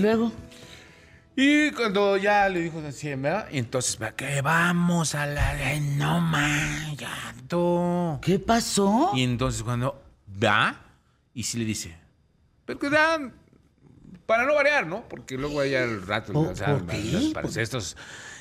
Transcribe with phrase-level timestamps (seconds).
[0.00, 0.32] luego?
[1.36, 3.48] Y cuando ya le dijo así, ¿verdad?
[3.50, 4.14] Y entonces, ¿verdad?
[4.16, 5.54] que vamos a la...
[5.80, 8.18] No, man, ya, tú.
[8.20, 9.12] ¿Qué pasó?
[9.14, 10.02] Y entonces cuando
[10.42, 10.74] va
[11.32, 11.96] y sí le dice,
[12.66, 13.32] pero que dan,
[14.26, 15.08] para no variar, ¿no?
[15.08, 17.02] Porque luego hay al rato, ¿Por- o sea, por qué?
[17.04, 17.96] los parecestos,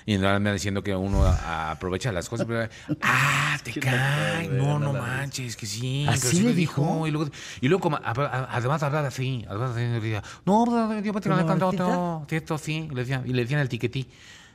[0.09, 2.67] y no andan diciendo que uno a- aprovecha las cosas, pero,
[3.01, 6.05] ah, te cae, no, no manches, que sí.
[6.07, 7.07] ¿Así pero sí le me dijo?
[7.07, 7.29] Y luego,
[7.61, 11.85] y luego como, además hablaba así, además decía, no, yo me ¿Como tengo que Martita?
[11.85, 14.07] cantar, cierto, sí, y le decían, y le decían el tiquetí.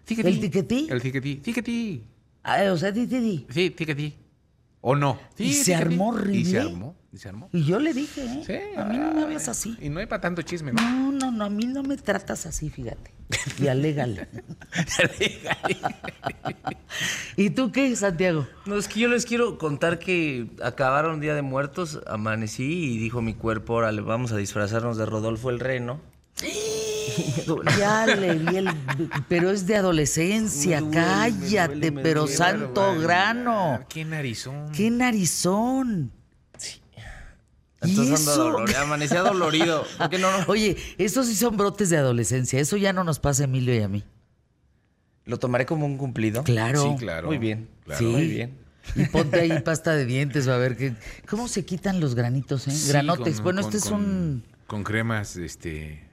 [0.05, 0.29] Tiquetí.
[0.29, 0.87] ¿El tiquetí?
[0.91, 2.03] El tiquetí, tiquetí.
[2.43, 3.47] Ah, o sea, di.
[3.48, 4.15] Sí, tiquetí.
[4.81, 5.19] ¿O no?
[5.39, 5.95] ¿Y se tiquetí.
[5.95, 6.61] armó Y se horrible?
[6.61, 7.49] armó, y se armó.
[7.53, 8.43] Y yo le dije, ¿eh?
[8.45, 9.77] Sí, a mí no me ay, hables así.
[9.81, 10.83] Y no hay para tanto chisme, ¿no?
[10.83, 13.13] No, no, no, a mí no me tratas así, fíjate.
[13.61, 14.29] Y alégale.
[17.37, 18.47] ¿Y tú qué, Santiago?
[18.67, 23.23] No, es que yo les quiero contar que acabaron Día de Muertos, amanecí y dijo
[23.23, 26.01] mi cuerpo, órale, vamos a disfrazarnos de Rodolfo el Reno.
[27.78, 28.69] Ya le vi el...
[29.28, 33.84] Pero es de adolescencia, duele, cállate, duele, pero duele, santo grano.
[33.89, 34.73] Qué narizón.
[34.73, 36.11] ¡Qué narizón!
[37.85, 39.85] ¿Y Entonces ando dolorido, amanecí adolorido.
[39.99, 40.45] ¿Por qué no, no?
[40.49, 42.59] Oye, estos sí son brotes de adolescencia.
[42.61, 44.05] Eso ya no nos pasa a Emilio y a mí.
[45.27, 46.45] ¿Lo tomaré como un cumplido?
[46.45, 46.83] Claro.
[46.83, 47.29] Sí, claro.
[47.29, 47.69] Muy bien.
[47.85, 47.99] Claro.
[47.99, 48.05] Sí.
[48.07, 48.59] Muy bien.
[48.95, 50.95] Y ponte ahí pasta de dientes, a ver qué.
[51.29, 52.73] ¿Cómo se quitan los granitos, eh?
[52.73, 53.37] Sí, Granotes.
[53.37, 54.45] con- bueno, con- este es con- un.
[54.67, 56.05] Con cremas, este.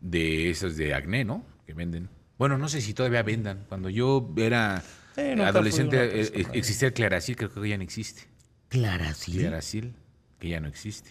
[0.00, 1.44] De esos de acné, ¿no?
[1.66, 2.08] Que venden.
[2.38, 3.64] Bueno, no sé si todavía vendan.
[3.68, 4.82] Cuando yo era
[5.16, 6.52] adolescente, eh, persona.
[6.54, 8.22] eh, existía el Claracil, creo que ya no existe.
[8.68, 9.38] Clara, sí.
[9.38, 9.94] Claracil,
[10.42, 11.10] que ya no existe.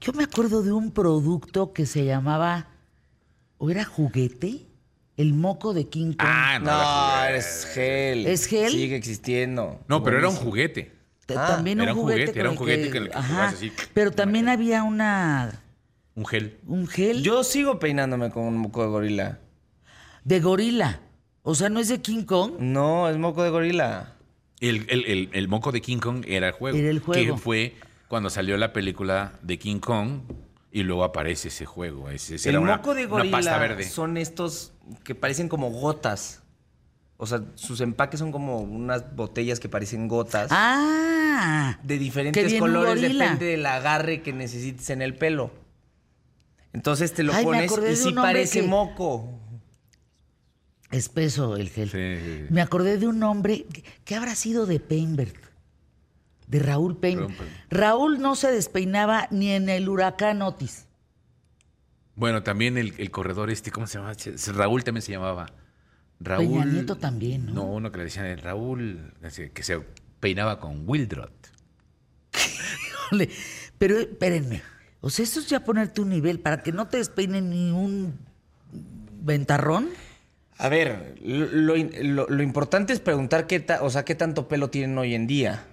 [0.00, 2.68] Yo me acuerdo de un producto que se llamaba.
[3.58, 4.64] ¿O era juguete?
[5.18, 6.20] El moco de King Kong.
[6.20, 6.70] Ah, no.
[7.30, 8.26] No, es gel.
[8.26, 8.72] ¿Es gel?
[8.72, 9.78] Sigue existiendo.
[9.88, 10.90] No, pero era un juguete.
[11.36, 12.38] Ah, también era un juguete.
[12.40, 13.48] era un juguete que le- que Ajá.
[13.48, 13.70] así.
[13.92, 15.60] Pero también había una.
[16.14, 16.58] Un gel.
[16.66, 19.38] Un gel Yo sigo peinándome con un moco de gorila.
[20.24, 21.00] de gorila.
[21.42, 22.54] O sea, no es de King Kong.
[22.58, 24.14] No, es moco de gorila.
[24.60, 26.76] El, el- el- el moco de King Kong era el juego.
[26.78, 27.34] Era el juego.
[27.34, 27.74] Que fue
[28.14, 30.20] cuando salió la película de King Kong
[30.70, 32.10] y luego aparece ese juego.
[32.10, 33.82] Ese, ese El era una- moco de gorila pasta verde.
[33.82, 36.42] son estos que parecen como gotas.
[37.16, 40.48] O sea, sus empaques son como unas botellas que parecen gotas.
[40.52, 41.80] Ah.
[41.82, 45.50] de diferentes colores, depende del agarre que necesites en el pelo.
[46.72, 49.28] Entonces te lo Ay, pones y sí parece que- moco.
[50.92, 51.90] Espeso el gel.
[51.90, 52.46] Sí, sí, sí.
[52.50, 53.64] Me acordé de un hombre.
[53.72, 55.34] que- ¿Qué habrá sido de Peinberg?
[56.46, 57.34] De Raúl Peinberg.
[57.70, 60.86] Raúl no se despeinaba ni en el huracán Otis.
[62.16, 64.12] Bueno, también el, el corredor este, ¿cómo se llama?
[64.54, 65.46] Raúl también se llamaba.
[66.20, 66.60] Raúl.
[66.60, 67.54] Peña Nieto también, ¿no?
[67.54, 69.12] No, uno que le decían el Raúl,
[69.52, 69.80] que se
[70.20, 71.32] peinaba con Wildrot.
[73.78, 74.62] Pero espérenme.
[75.00, 78.18] O sea, eso es ya ponerte un nivel para que no te despeinen ni un
[79.20, 79.88] ventarrón.
[80.56, 84.46] A ver, lo, lo lo- lo importante es preguntar qué, ta- o sea, qué tanto
[84.48, 85.66] pelo tienen hoy en día.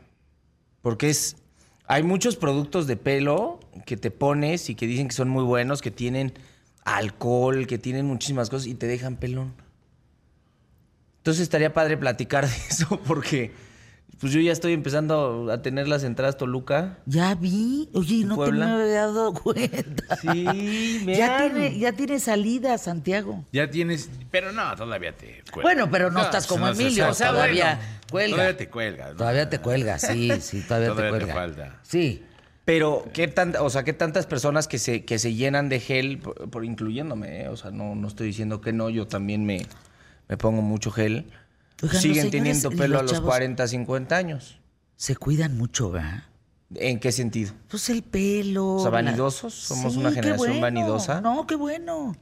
[0.82, 1.38] Porque es.
[1.88, 5.82] Hay muchos productos de pelo que te pones y que dicen que son muy buenos,
[5.82, 6.34] que tienen
[6.86, 9.54] alcohol, que tienen muchísimas cosas y te dejan pelón.
[11.18, 13.52] Entonces estaría padre platicar de eso porque
[14.22, 17.00] pues yo ya estoy empezando a tener las entradas Toluca.
[17.06, 17.90] Ya vi.
[17.94, 20.16] Oye, no te me había dado cuenta.
[20.18, 21.52] Sí, Ya vean.
[21.54, 23.44] tiene, ya tiene salida, Santiago.
[23.52, 24.10] Ya tienes.
[24.30, 25.62] Pero no, todavía te cuelga.
[25.64, 28.36] Bueno, pero no estás como no, Emilio, o sea, todavía bueno, cuelga.
[28.38, 29.10] Todavía te cuelga.
[29.10, 29.16] ¿no?
[29.16, 31.34] Todavía te cuelga, sí, sí, todavía, Todavía te te cuelga.
[31.34, 31.80] falta.
[31.82, 32.24] Sí.
[32.64, 36.20] Pero, ¿qué tan, o sea, qué tantas personas que se, que se llenan de gel,
[36.20, 37.48] por, por incluyéndome, eh?
[37.48, 39.66] o sea, no, no estoy diciendo que no, yo también me,
[40.30, 41.26] me pongo mucho gel,
[41.84, 44.60] Oigan, los siguen señores teniendo y pelo a los los chavos- 40, 50 años.
[44.96, 46.24] Se cuidan mucho, ¿verdad?
[46.76, 47.54] ¿En qué sentido?
[47.68, 48.76] Pues el pelo.
[48.76, 50.62] O sea, vanidosos, somos Sí, una generación bueno.
[50.62, 51.20] vanidosa.
[51.22, 52.16] No, qué bueno.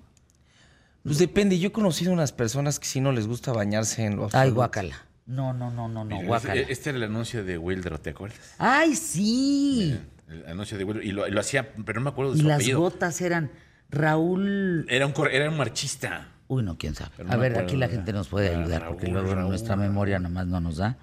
[1.03, 4.27] Pues depende, yo he conocido unas personas que sí no les gusta bañarse en lo
[4.33, 4.95] Ay, guácala.
[5.25, 6.55] No, no, no, no, no, Mira, guácala.
[6.61, 8.39] Este, este era el anuncio de Wildrot, ¿te acuerdas?
[8.57, 9.97] Ay, sí.
[10.27, 11.05] El anuncio de Wildrot.
[11.05, 12.79] Y lo, y lo hacía, pero no me acuerdo de Y su las apellido.
[12.79, 13.51] gotas eran
[13.91, 14.85] Raúl.
[14.89, 16.27] Era un, era un marchista.
[16.49, 17.11] Uy, no, quién sabe.
[17.23, 17.99] No A ver, acuerdo, aquí la ¿verdad?
[18.01, 19.87] gente nos puede ayudar porque luego Raúl, nuestra Raúl.
[19.87, 20.97] memoria nomás no nos da.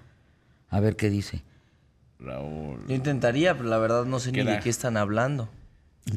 [0.68, 1.42] A ver qué dice.
[2.18, 2.84] Raúl.
[2.88, 5.48] Yo intentaría, pero la verdad no sé ¿Qué ni de qué están hablando.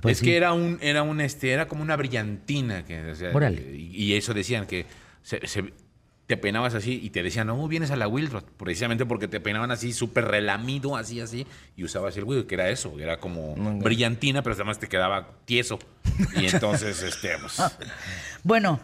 [0.02, 0.26] Pues es sí.
[0.26, 3.76] que era un, era un, este, era como una brillantina que, o sea, Órale.
[3.76, 4.86] y, y eso decían que
[5.24, 5.74] se- se-
[6.28, 9.72] te peinabas así y te decían, no, vienes a la Wildrot, precisamente porque te peinaban
[9.72, 14.44] así súper relamido, así, así, y usabas el Wildrot, que era eso, era como brillantina,
[14.44, 15.80] pero además te quedaba tieso.
[16.40, 17.60] Y entonces, este, pues,
[18.44, 18.80] Bueno,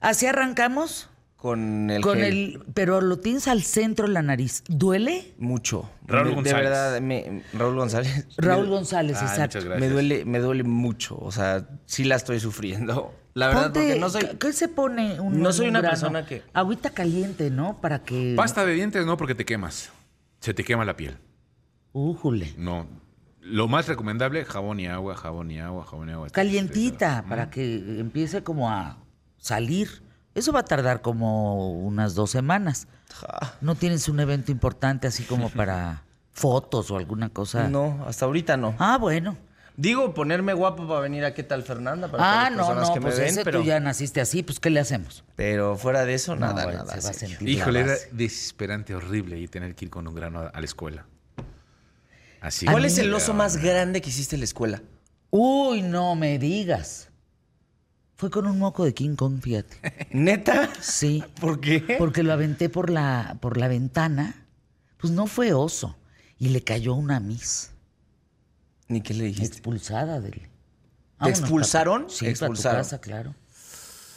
[0.00, 1.08] así arrancamos.
[1.36, 2.24] con el Con gel.
[2.56, 4.64] el, pero lo tienes al centro de la nariz.
[4.68, 5.34] ¿Duele?
[5.38, 5.88] Mucho.
[6.04, 6.44] Raúl González.
[6.44, 8.26] De verdad, me- Raúl González.
[8.38, 9.42] Raúl Me- González, exacto.
[9.58, 9.80] muchas gracias.
[9.80, 11.16] Me duele, me duele mucho.
[11.16, 13.14] O sea, sí la estoy sufriendo.
[13.34, 14.22] La verdad, Ponte- porque no soy.
[14.22, 15.92] ¿qué- ¿Qué se pone un No soy un una grano?
[15.92, 17.80] persona que- Agüita caliente, ¿no?
[17.80, 18.34] Para que...
[18.36, 19.92] Pasta de dientes no, porque te quemas.
[20.40, 21.18] Se te quema la piel.
[21.92, 22.52] Újule.
[22.56, 22.86] No.
[23.40, 26.30] Lo más recomendable, jabón y agua, jabón y agua, jabón y agua.
[26.30, 28.98] Calientita, para que empiece como a
[29.38, 30.02] salir.
[30.34, 32.86] Eso va a tardar como unas dos semanas.
[33.60, 37.68] ¿No tienes un evento importante así como para fotos o alguna cosa?
[37.68, 38.74] No, hasta ahorita no.
[38.78, 39.36] Ah, bueno.
[39.76, 43.06] Digo, ponerme guapo para venir a qué tal Fernanda, para Ah, no, no, que me
[43.06, 45.22] pues ven, ese pero, tú ya naciste así, pues ¿qué le hacemos?
[45.36, 46.94] pero fuera de eso, nada, No, nada.
[46.94, 47.36] se va a serio.
[47.36, 50.64] sentir la Híjole, era desesperante, horrible y tener que ir con un grano a, la
[50.64, 51.06] escuela.
[52.40, 52.66] Así.
[52.66, 54.82] ¿Cuál es el oso más grande que hiciste en la escuela?
[55.30, 57.07] Uy, no me digas.
[58.18, 60.08] Fue con un moco de King Kong, fíjate.
[60.12, 60.68] ¿Neta?
[60.80, 61.22] Sí.
[61.40, 61.80] ¿Por qué?
[61.98, 64.44] Porque lo aventé por la, por la ventana.
[64.98, 65.96] Pues no fue oso.
[66.36, 67.70] Y le cayó una mis
[68.88, 69.46] ¿Ni qué le dijiste?
[69.56, 70.32] expulsada del.
[70.32, 70.48] ¿Te
[71.20, 72.02] Vámonos, expulsaron?
[72.02, 72.14] papá.
[72.14, 72.80] Sí, Expulsaron.
[72.80, 73.34] casa, claro.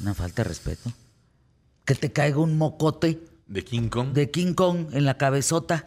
[0.02, 0.92] Una falta de respeto.
[1.86, 4.14] Que te caiga un mocote De King Kong.
[4.14, 5.86] de King Kong en la cabezota.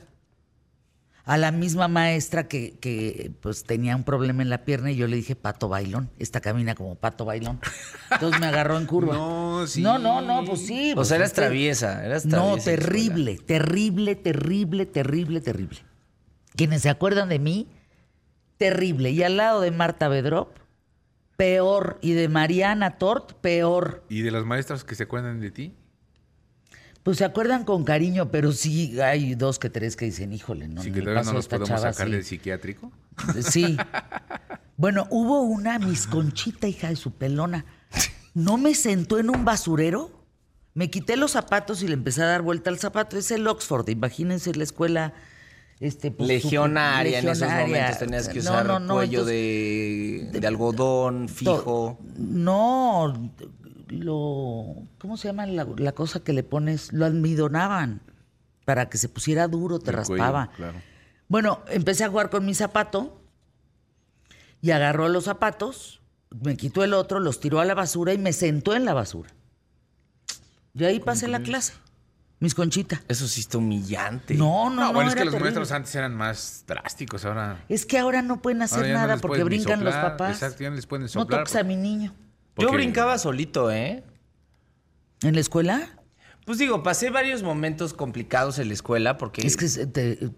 [1.26, 5.06] A la misma maestra que, que, pues tenía un problema en la pierna y yo
[5.06, 6.10] le dije pato bailón.
[6.18, 7.60] Esta camina como pato bailón.
[8.10, 9.14] Entonces me agarró en curva.
[9.24, 9.80] No, sí.
[9.80, 10.92] No, no, no, pues sí.
[10.92, 15.78] O pues sea, eras traviesa, eras No, traviesa la terrible, terrible, terrible, terrible, terrible.
[16.56, 17.68] Quienes se acuerdan de mí,
[18.58, 19.10] terrible.
[19.10, 20.58] Y al lado de Marta Bedrop,
[21.36, 21.98] peor.
[22.02, 24.04] Y de Mariana Tort, peor.
[24.08, 25.74] ¿Y de las maestras que se acuerdan de ti?
[27.04, 30.82] Pues se acuerdan con cariño, pero sí hay dos que tres que dicen, híjole, no,
[30.82, 32.12] sí, que todavía no de nos podemos chava, sacar sí.
[32.12, 32.90] del psiquiátrico.
[33.48, 33.76] Sí.
[34.76, 37.64] Bueno, hubo una Miss Conchita, hija de su pelona.
[38.34, 40.10] No me sentó en un basurero.
[40.74, 43.16] Me quité los zapatos y le empecé a dar vuelta al zapato.
[43.16, 45.14] Es el Oxford, imagínense la escuela.
[45.78, 47.66] Este, pues, Legionaria, en esos legionaria.
[47.76, 52.00] momentos tenías que usar no, no, cuello entonces, de, de algodón fijo.
[52.16, 53.32] No,
[53.94, 54.86] lo.
[54.98, 56.92] ¿Cómo se llama la, la cosa que le pones?
[56.92, 58.00] Lo almidonaban
[58.64, 60.50] para que se pusiera duro, te El cuello, raspaba.
[60.56, 60.80] claro.
[61.28, 63.20] Bueno, empecé a jugar con mi zapato
[64.60, 66.00] y agarró los zapatos,
[66.42, 69.30] me quitó el otro, los tiró a la basura y me sentó en la basura.
[70.74, 71.72] Y ahí pasé la clase.
[72.40, 73.00] Mis conchita.
[73.08, 74.34] Eso sí está humillante.
[74.34, 74.92] No, no, No, no.
[74.92, 75.50] bueno, es que los terrible.
[75.52, 77.64] maestros antes eran más drásticos, ahora.
[77.68, 80.32] Es que ahora no pueden hacer no nada porque brincan los papás.
[80.42, 81.40] Exacto, ya no les pueden no soplar.
[81.44, 82.12] toques a mi niño.
[82.56, 84.04] Yo brincaba solito, ¿eh?
[85.22, 85.90] ¿En la escuela?
[86.44, 90.28] Pues digo, pasé varios momentos complicados en la escuela porque Es que te- te-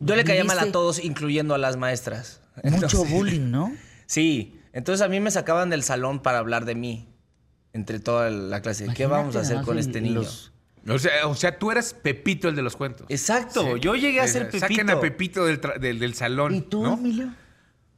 [0.00, 2.40] yo le caía mal a todos, incluyendo a las maestras.
[2.64, 3.72] Mucho Entonces- bullying, ¿no?
[4.06, 7.08] Sí, entonces a mí me sacaban del salón para hablar de mí
[7.72, 8.88] entre toda la clase.
[8.94, 10.16] ¿Qué vamos a hacer con este niño?
[10.22, 10.52] los-
[10.88, 13.06] O sea, o sea, tú eras Pepito el de los cuentos.
[13.08, 14.66] Exacto, yo llegué a ser Pepito.
[14.66, 16.54] Saquen a Pepito del, tra- del, del salón.
[16.54, 16.94] ¿Y tú, ¿no?
[16.94, 17.32] Emilio?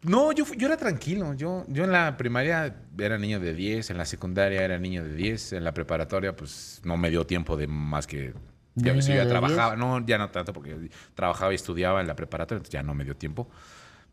[0.06, 1.34] No, yo, yo era tranquilo.
[1.34, 5.14] Yo, yo en la primaria era niño de 10, en la secundaria era niño de
[5.14, 8.32] 10, en la preparatoria pues no me dio tiempo de más que...
[8.76, 12.00] Ya, ¿Niño ves, yo ya de trabajaba, no, ya no tanto porque trabajaba y estudiaba
[12.00, 13.48] en la preparatoria, entonces ya no me dio tiempo.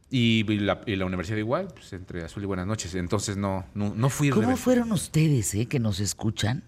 [0.09, 2.95] Y, y la, y la universidad igual, pues entre azul y buenas noches.
[2.95, 4.61] Entonces no, no, no fui ¿Cómo rebelde.
[4.61, 6.63] fueron ustedes, eh, que nos escuchan?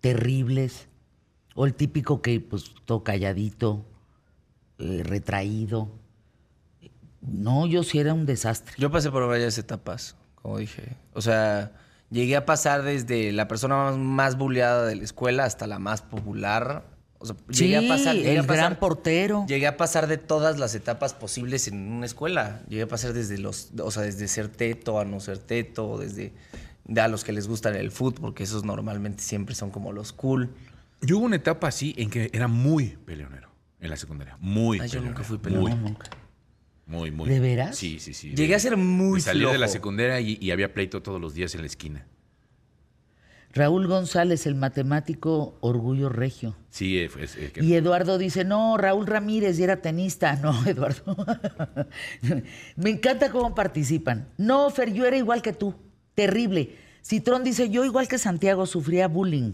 [0.00, 0.88] Terribles.
[1.54, 3.84] O el típico que, pues, todo calladito,
[4.78, 5.90] eh, retraído.
[7.22, 8.74] No, yo sí era un desastre.
[8.78, 10.96] Yo pasé por varias etapas, como dije.
[11.14, 11.72] O sea,
[12.10, 16.02] llegué a pasar desde la persona más, más bulleada de la escuela hasta la más
[16.02, 16.84] popular.
[17.18, 18.16] O sea, Sí, llegué a pasar.
[18.16, 19.44] llegué el a pasar- gran portero.
[19.46, 22.62] Llegué a pasar de todas las etapas posibles en una escuela.
[22.68, 26.32] Llegué a pasar desde los, o sea, desde ser teto a no ser teto, desde
[26.84, 30.12] de a los que les gusta el foot, porque esos normalmente siempre son como los
[30.12, 30.50] cool.
[31.00, 33.48] Yo hubo una etapa así en que era muy peleonero
[33.78, 34.36] en la secundaria.
[34.40, 35.14] Muy Ay, yo peleonero.
[35.14, 35.76] nunca fui Muy, peleonero.
[35.76, 36.10] No, nunca.
[36.92, 37.28] Muy, muy.
[37.28, 37.76] ¿De veras?
[37.76, 38.34] Sí, sí, sí.
[38.34, 39.72] Llegué a ser muy de salir de la flojo.
[39.72, 42.06] secundaria y, y había pleito todos los días en la esquina.
[43.54, 46.56] Raúl González, el matemático Orgullo Regio.
[46.70, 50.36] Sí, eh, es- es que- Y Eduardo dice, no, Raúl Ramírez y era tenista.
[50.42, 51.16] No, Eduardo.
[52.76, 54.28] Me encanta cómo participan.
[54.38, 55.74] No, Fer, yo era igual que tú.
[56.14, 56.76] Terrible.
[57.04, 59.52] Citrón dice, yo igual que Santiago sufría bullying.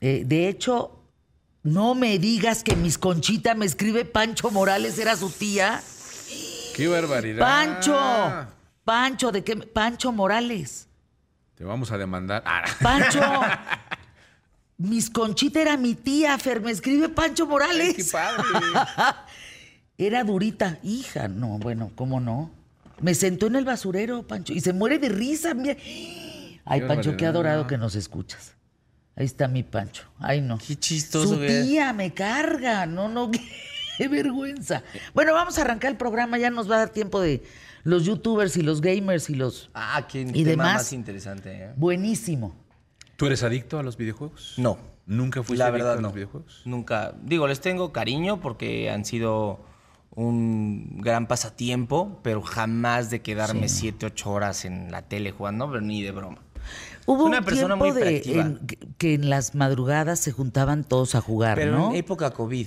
[0.00, 0.99] Eh, de hecho,
[1.62, 5.82] no me digas que mis Conchita me escribe Pancho Morales, era su tía.
[6.74, 7.40] ¡Qué barbaridad!
[7.40, 8.48] Pancho.
[8.84, 9.56] Pancho, ¿de qué?
[9.56, 10.88] Pancho Morales.
[11.54, 12.42] Te vamos a demandar.
[12.46, 13.20] Ah, Pancho.
[14.78, 17.96] Mis Conchita era mi tía, Fer, me escribe Pancho Morales.
[17.96, 18.44] ¡Qué padre!
[19.98, 22.50] Era durita, hija, no, bueno, ¿cómo no?
[23.02, 25.76] Me sentó en el basurero, Pancho, y se muere de risa, mira.
[26.64, 28.54] Ay, Pancho, qué adorado que nos escuchas.
[29.20, 30.04] Ahí está mi Pancho.
[30.18, 30.56] Ay, no.
[30.56, 31.66] Qué chistoso, Su güey.
[31.68, 32.86] tía me carga.
[32.86, 33.30] No, no,
[33.98, 34.82] qué vergüenza.
[35.12, 36.38] Bueno, vamos a arrancar el programa.
[36.38, 37.42] Ya nos va a dar tiempo de
[37.84, 39.68] los youtubers y los gamers y los...
[39.74, 40.74] Ah, qué Y tema demás.
[40.74, 41.52] más interesante.
[41.52, 41.72] ¿eh?
[41.76, 42.56] Buenísimo.
[43.16, 44.54] ¿Tú eres adicto a los videojuegos?
[44.56, 44.78] No.
[45.04, 46.08] ¿Nunca fuiste La adicto verdad a no.
[46.08, 46.62] los videojuegos?
[46.64, 47.12] Nunca.
[47.22, 49.60] Digo, les tengo cariño porque han sido
[50.14, 55.82] un gran pasatiempo, pero jamás de quedarme siete, ocho horas en la tele jugando, pero
[55.82, 56.38] ni de broma.
[57.06, 58.58] Hubo Una un persona tiempo muy de, en-
[58.98, 61.90] que- en las madrugadas se juntaban todos a jugar, Pero ¿no?
[61.90, 62.66] en época COVID.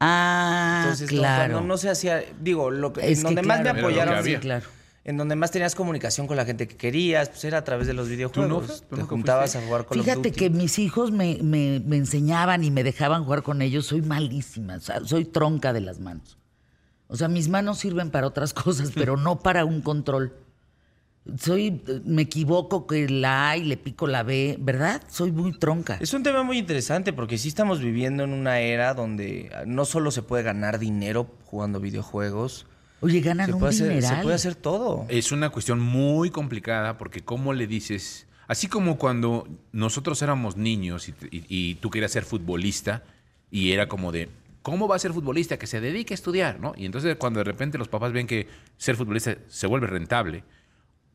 [0.00, 1.52] Ah, Entonces, no, claro.
[1.54, 4.24] cuando no se hacía, digo, lo que, Es en que donde más claro, me apoyaron.
[4.24, 4.64] Sí, claro.
[5.04, 7.94] en donde más tenías comunicación con la gente que querías, pues era a través de
[7.94, 8.84] los videojuegos.
[8.88, 9.58] ¿Tú Te juntabas fuiste?
[9.58, 13.42] a jugar con Fíjate que mis hijos me, me- me enseñaban y me dejaban jugar
[13.42, 13.86] con ellos.
[13.86, 16.38] Soy malísima, o sea, soy tronca de las manos.
[17.08, 20.32] O sea, mis manos sirven para otras cosas, pero no para un control.
[21.38, 25.02] Soy, me equivoco que la A y le pico la B, ¿verdad?
[25.10, 25.98] Soy muy tronca.
[26.00, 30.10] Es un tema muy interesante porque sí estamos viviendo en una era donde no solo
[30.10, 32.66] se puede ganar dinero jugando videojuegos,
[33.00, 34.16] Oye, ganan se un puede, hacer, dineral.
[34.16, 35.04] se puede hacer todo.
[35.08, 41.08] Es una cuestión muy complicada porque cómo le dices, así como cuando nosotros éramos niños
[41.08, 43.02] y, y- y tú querías ser futbolista
[43.50, 44.28] y era como de,
[44.62, 45.58] ¿cómo va a ser futbolista?
[45.58, 46.72] Que se dedique a estudiar, ¿no?
[46.76, 50.42] Y entonces cuando de repente los papás ven que ser futbolista se vuelve rentable,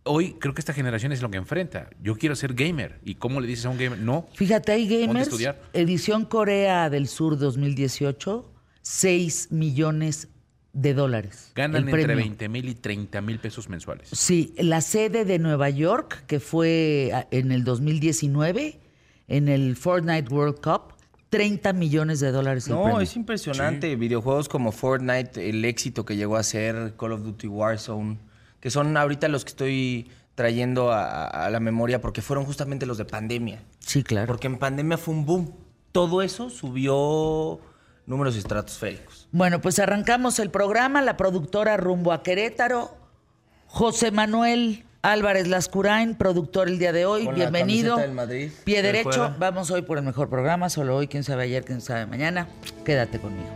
[0.03, 1.89] hoy creo que esta generación es lo que enfrenta.
[2.01, 2.99] Yo quiero ser gamer.
[3.03, 3.99] ¿Y cómo le dices a un gamer?
[3.99, 4.27] No.
[4.33, 5.61] Fíjate, hay gamers, estudiar.
[5.73, 10.27] edición Corea del Sur 2018, 6 millones
[10.73, 11.51] de dólares.
[11.55, 12.15] Ganan entre premio.
[12.25, 14.09] 20 mil y 30 mil pesos mensuales.
[14.11, 18.79] Sí, la sede de Nueva York, que fue a- en el 2019,
[19.27, 20.93] en el Fortnite World Cup,
[21.29, 23.01] 30 millones de dólares el No, premio.
[23.01, 23.95] es impresionante.
[23.95, 28.17] Videojuegos como Fortnite, el éxito que llegó a ser Call of Duty Warzone,
[28.63, 32.97] que son ahorita los que estoy trayendo a, a la memoria porque fueron justamente los
[32.97, 33.61] de pandemia.
[33.79, 34.25] Sí, claro.
[34.25, 35.53] Porque en pandemia fue un boom.
[35.91, 37.59] Todo eso subió
[38.05, 39.27] números estratosféricos.
[39.33, 41.01] Bueno, pues arrancamos el programa.
[41.01, 42.95] La productora rumbo a Querétaro,
[43.67, 47.25] José Manuel Álvarez Lascurain, productor el día de hoy.
[47.25, 47.97] Con la Bienvenido.
[47.97, 48.49] del Madrid.
[48.63, 49.09] Pie derecho.
[49.11, 49.35] juega.
[49.39, 50.69] Vamos hoy por el mejor programa.
[50.69, 52.47] Solo hoy, quién sabe ayer, quién sabe mañana.
[52.85, 53.49] Quédate conmigo.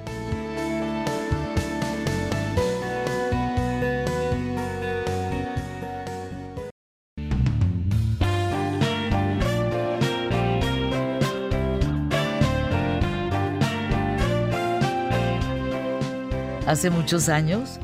[16.67, 17.79] Hace muchos años,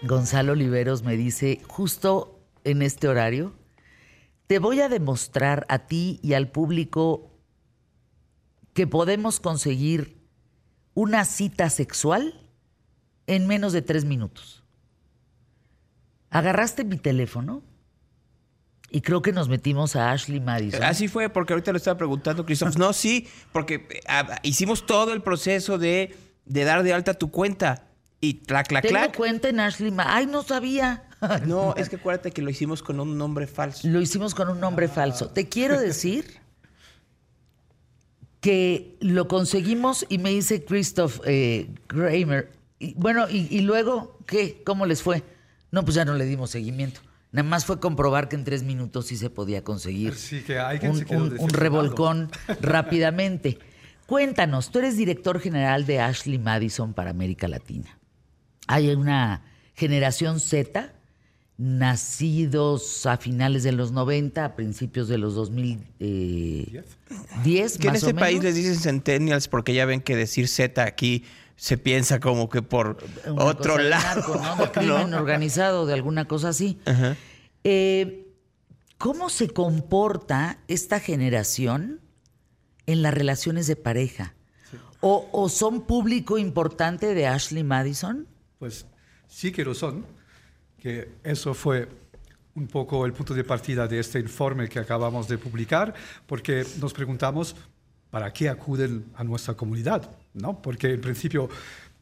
[0.00, 3.52] Gonzalo Oliveros me dice, justo en este horario,
[4.46, 7.30] te voy a demostrar a ti y al público
[8.72, 10.16] que podemos conseguir
[10.94, 12.48] una cita sexual
[13.26, 14.64] en menos de tres minutos.
[16.30, 17.62] Agarraste mi teléfono
[18.90, 20.82] y creo que nos metimos a Ashley Madison.
[20.82, 22.74] Así fue, porque ahorita lo estaba preguntando, Christoph.
[22.78, 27.84] No, sí, porque eh, hicimos todo el proceso de, de dar de alta tu cuenta.
[28.20, 29.16] Y clac, clac, Tengo clac.
[29.16, 30.16] cuenta en Ashley Madison.
[30.16, 31.04] Ay, no sabía.
[31.46, 33.88] No, es que acuérdate que lo hicimos con un nombre falso.
[33.88, 35.28] Lo hicimos con un nombre falso.
[35.30, 36.38] Te quiero decir
[38.40, 42.52] que lo conseguimos y me dice Christoph eh, Kramer.
[42.78, 44.62] Y, bueno, y, y luego, ¿qué?
[44.64, 45.24] ¿Cómo les fue?
[45.72, 47.00] No, pues ya no le dimos seguimiento.
[47.32, 50.56] Nada más fue comprobar que en tres minutos sí se podía conseguir Sí, que
[50.88, 53.58] un, se quedó un- un revolcón rápidamente.
[54.06, 57.97] Cuéntanos, tú eres director general de Ashley Madison para América Latina.
[58.68, 59.42] Hay una
[59.74, 60.92] generación Z,
[61.56, 66.84] nacidos a finales de los 90, a principios de los 2010,
[67.78, 68.44] Que en este o país menos.
[68.44, 71.24] les dicen centennials porque ya ven que decir Z aquí
[71.56, 74.04] se piensa como que por Una otro de lado.
[74.20, 74.56] narco, ¿no?
[74.56, 75.16] De crimen ¿no?
[75.18, 76.78] organizado, de alguna cosa así.
[77.64, 78.24] Eh,
[78.98, 82.00] ¿Cómo se comporta esta generación
[82.86, 84.34] en las relaciones de pareja?
[85.00, 88.26] ¿O, o son público importante de Ashley Madison?
[88.58, 88.86] Pues
[89.28, 90.04] sí que lo son,
[90.80, 91.88] que eso fue
[92.54, 95.94] un poco el punto de partida de este informe que acabamos de publicar,
[96.26, 97.54] porque nos preguntamos
[98.10, 100.60] para qué acuden a nuestra comunidad, ¿no?
[100.60, 101.48] Porque en principio,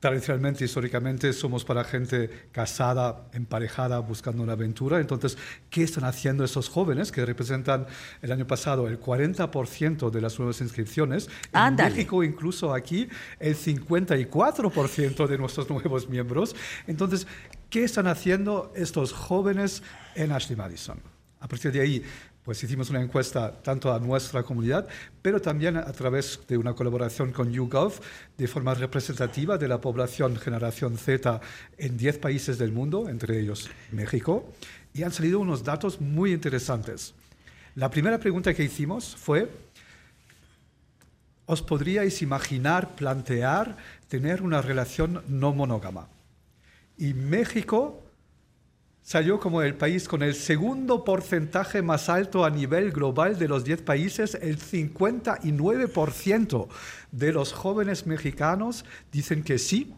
[0.07, 5.01] tradicionalmente, históricamente, somos para gente casada, emparejada, buscando una aventura.
[5.01, 5.37] Entonces,
[5.69, 7.89] ¿qué están haciendo esos jóvenes que representan
[8.23, 11.27] el año pasado el 40% de las nuevas inscripciones?
[11.53, 11.91] En Ándale.
[11.91, 13.09] México, incluso aquí,
[13.41, 16.55] el 54% de nuestros nuevos miembros.
[16.87, 17.27] Entonces,
[17.69, 19.83] ¿qué están haciendo estos jóvenes
[20.15, 21.01] en Ashley Madison?
[21.41, 22.05] A partir de ahí,
[22.47, 24.87] pues hicimos una encuesta tanto a nuestra comunidad,
[25.21, 27.95] pero también a través de una colaboración con YouGov
[28.39, 31.41] de forma representativa de la población generación Z
[31.77, 34.49] en 10 países del mundo, entre ellos México,
[34.95, 37.15] y han salido unos datos muy interesantes.
[37.75, 39.51] La primera pregunta que hicimos fue,
[41.47, 43.77] os podríais imaginar, plantear,
[44.07, 46.07] tener una relación no monógama.
[46.97, 48.06] Y México
[49.07, 53.63] salió como el país con el segundo porcentaje más alto a nivel global de los
[53.63, 54.35] 10 países.
[54.35, 56.67] El 59%
[57.13, 59.95] de los jóvenes mexicanos dicen que sí,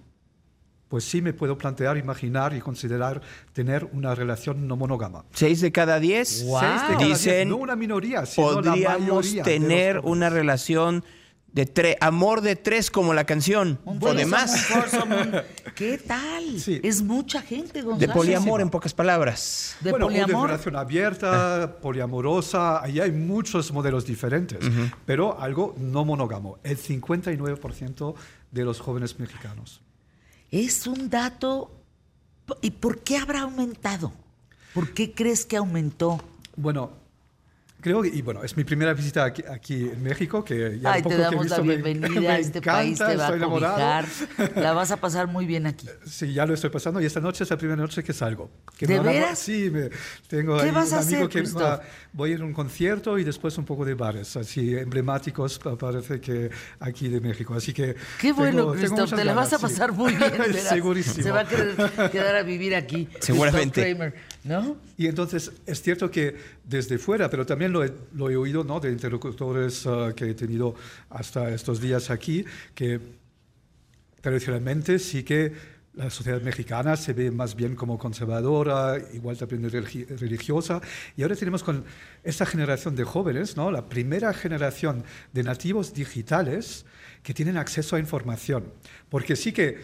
[0.89, 3.23] pues sí me puedo plantear, imaginar y considerar
[3.55, 5.25] tener una relación no monógama.
[5.33, 6.61] Seis de cada diez Wow.
[6.61, 10.29] Seis de cada diez, dicen no una minoría, sino la podríamos mayoría los tener una
[10.29, 11.03] relación
[11.53, 15.33] de tres, amor de tres como la canción, o de threesome, más, un foursome, un-
[15.75, 16.61] ¿Qué tal?
[16.61, 16.81] Sí.
[16.83, 19.77] Es mucha gente, de poliamor en pocas palabras.
[19.81, 20.49] De bueno, poliamor.
[20.51, 24.59] relación abierta, poliamorosa, ahí hay muchos modelos diferentes,
[25.07, 28.15] pero algo no monógamo, el 59%
[28.51, 29.81] de los jóvenes mexicanos.
[30.51, 31.75] Es un dato.
[32.63, 34.13] ¿Y por qué habrá aumentado?
[34.73, 36.21] ¿Por qué crees que aumentó?
[36.57, 36.91] Bueno,
[37.81, 41.03] creo que, y bueno, es mi primera visita aquí, aquí en México, que ya Ay,
[41.03, 43.11] lo te poco que he damos la visto me- bienvenida me a este país, encanta,
[43.13, 44.05] te va a cobijar.
[44.57, 45.87] La vas a pasar muy bien aquí.
[46.07, 48.51] Sí, ya lo estoy pasando y esta noche es la primera noche que salgo.
[48.77, 49.39] Que ¿De veras?
[49.39, 49.91] Sí, me-
[50.29, 51.81] tengo ¿Qué ahí vas un a amigo hacer, que va-
[52.13, 55.77] voy a ir a un concierto y después un poco de bares, así emblemáticos, pa-
[55.77, 57.55] parece que aquí de México.
[57.55, 59.77] Así que Qué bueno, muchas te la vas a ganas, sí.
[59.79, 60.33] pasar muy bien.
[60.69, 61.23] Segurísimo.
[61.23, 61.77] Se va a querer
[62.11, 63.07] quedar a vivir aquí.
[63.07, 63.97] Christoph Seguramente.
[64.49, 64.79] ¿No?
[64.97, 68.81] Y entonces es cierto que desde fuera, pero también lo he, lo he oído ¿no?
[68.81, 70.75] de interlocutores ah, que he tenido
[71.11, 72.99] hasta estos días aquí, que
[74.23, 75.53] tradicionalmente sí que
[75.93, 80.81] la sociedad mexicana se ve más bien como conservadora, igual también religi- religiosa,
[81.15, 81.85] y ahora tenemos con
[82.25, 83.71] esta generación de jóvenes, ¿no?
[83.71, 86.87] la primera generación de nativos digitales
[87.23, 88.65] que tienen acceso a información,
[89.11, 89.79] porque sí que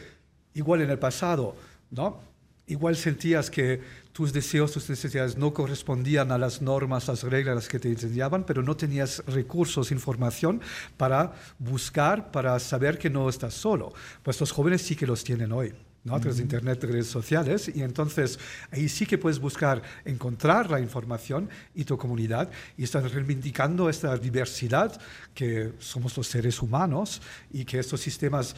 [0.54, 1.54] igual en el pasado,
[1.90, 2.22] ¿no?
[2.66, 3.80] igual sentías que
[4.14, 8.62] tus deseos, tus necesidades no correspondían a las normas, las reglas que te enseñaban, pero
[8.62, 10.60] no tenías recursos, información
[10.96, 13.92] para buscar, para saber que no estás solo.
[14.22, 15.74] Pues los jóvenes sí que los tienen hoy.
[16.04, 16.14] ¿no?
[16.14, 18.38] a través de Internet, de redes sociales, y entonces
[18.70, 24.14] ahí sí que puedes buscar, encontrar la información y tu comunidad, y están reivindicando esta
[24.18, 25.00] diversidad
[25.34, 28.54] que somos los seres humanos y que estos sistemas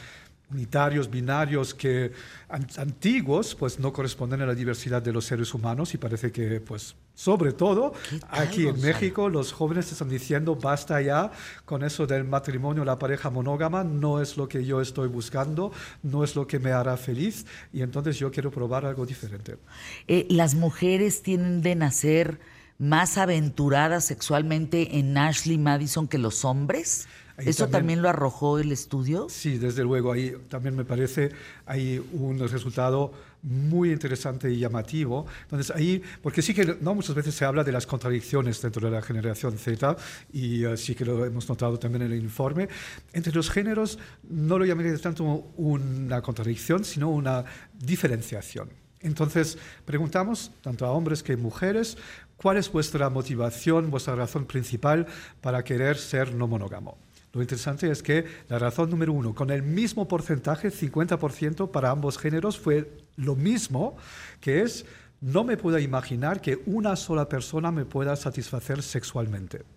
[0.51, 2.11] unitarios, binarios que
[2.49, 6.61] an- antiguos, pues no corresponden a la diversidad de los seres humanos y parece que,
[6.61, 8.93] pues, sobre todo ¿Qué tal, aquí en Gonzalo?
[8.93, 11.31] México, los jóvenes están diciendo basta ya
[11.65, 15.71] con eso del matrimonio, la pareja monógama, no es lo que yo estoy buscando,
[16.03, 19.57] no es lo que me hará feliz y entonces yo quiero probar algo diferente.
[20.07, 22.39] Eh, las mujeres tienden a ser
[22.79, 27.07] más aventuradas sexualmente en Ashley Madison que los hombres.
[27.37, 29.27] ¿Eso también- también lo arrojó el estudio?
[29.29, 31.29] Sí, desde luego, ahí también me parece
[31.65, 33.11] hay un resultado
[33.43, 35.25] muy interesante y llamativo.
[35.43, 38.95] Entonces, ahí, porque sí que no muchas veces se habla de las contradicciones dentro de
[38.95, 39.95] la generación Z,
[40.33, 42.67] y eh, sí que lo hemos notado también en el informe.
[43.13, 45.23] Entre los géneros, no lo llamaría tanto
[45.57, 47.45] una contradicción, sino una
[47.79, 48.69] diferenciación.
[48.99, 51.97] Entonces, preguntamos, tanto a hombres que a mujeres,
[52.35, 55.05] ¿cuál es vuestra motivación, vuestra razón principal
[55.41, 56.97] para querer ser no monógamo?
[57.37, 62.17] Lo interesante es que la razón número uno, con el mismo porcentaje, 50% para ambos
[62.17, 63.95] géneros, fue lo mismo,
[64.41, 64.87] que es,
[65.21, 69.76] no me puedo imaginar que una sola persona me pueda satisfacer sexualmente.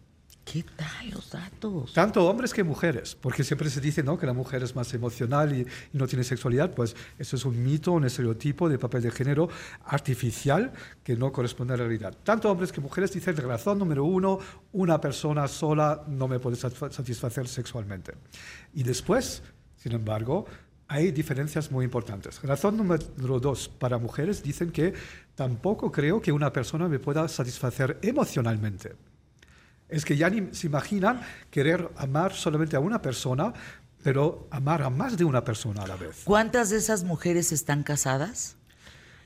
[0.53, 1.93] ¿Qué tal los datos?
[1.93, 4.19] Tanto hombres que mujeres, porque siempre se dice ¿no?
[4.19, 7.63] que la mujer es más emocional y, y no tiene sexualidad, pues eso es un
[7.63, 9.49] mito, un estereotipo de papel de género
[9.85, 10.73] artificial
[11.05, 12.17] que no corresponde a la realidad.
[12.25, 14.39] Tanto hombres que mujeres dicen, razón número uno,
[14.73, 18.15] una persona sola no me puede satisfa- satisfacer sexualmente.
[18.75, 19.43] Y después,
[19.77, 20.47] sin embargo,
[20.89, 22.43] hay diferencias muy importantes.
[22.43, 24.95] Razón número dos, para mujeres dicen que
[25.37, 28.97] tampoco creo que una persona me pueda satisfacer emocionalmente.
[29.91, 33.53] Es que ya ni se imaginan querer amar solamente a una persona,
[34.03, 36.23] pero amar a más de una persona a la vez.
[36.25, 38.57] ¿Cuántas de esas mujeres están casadas?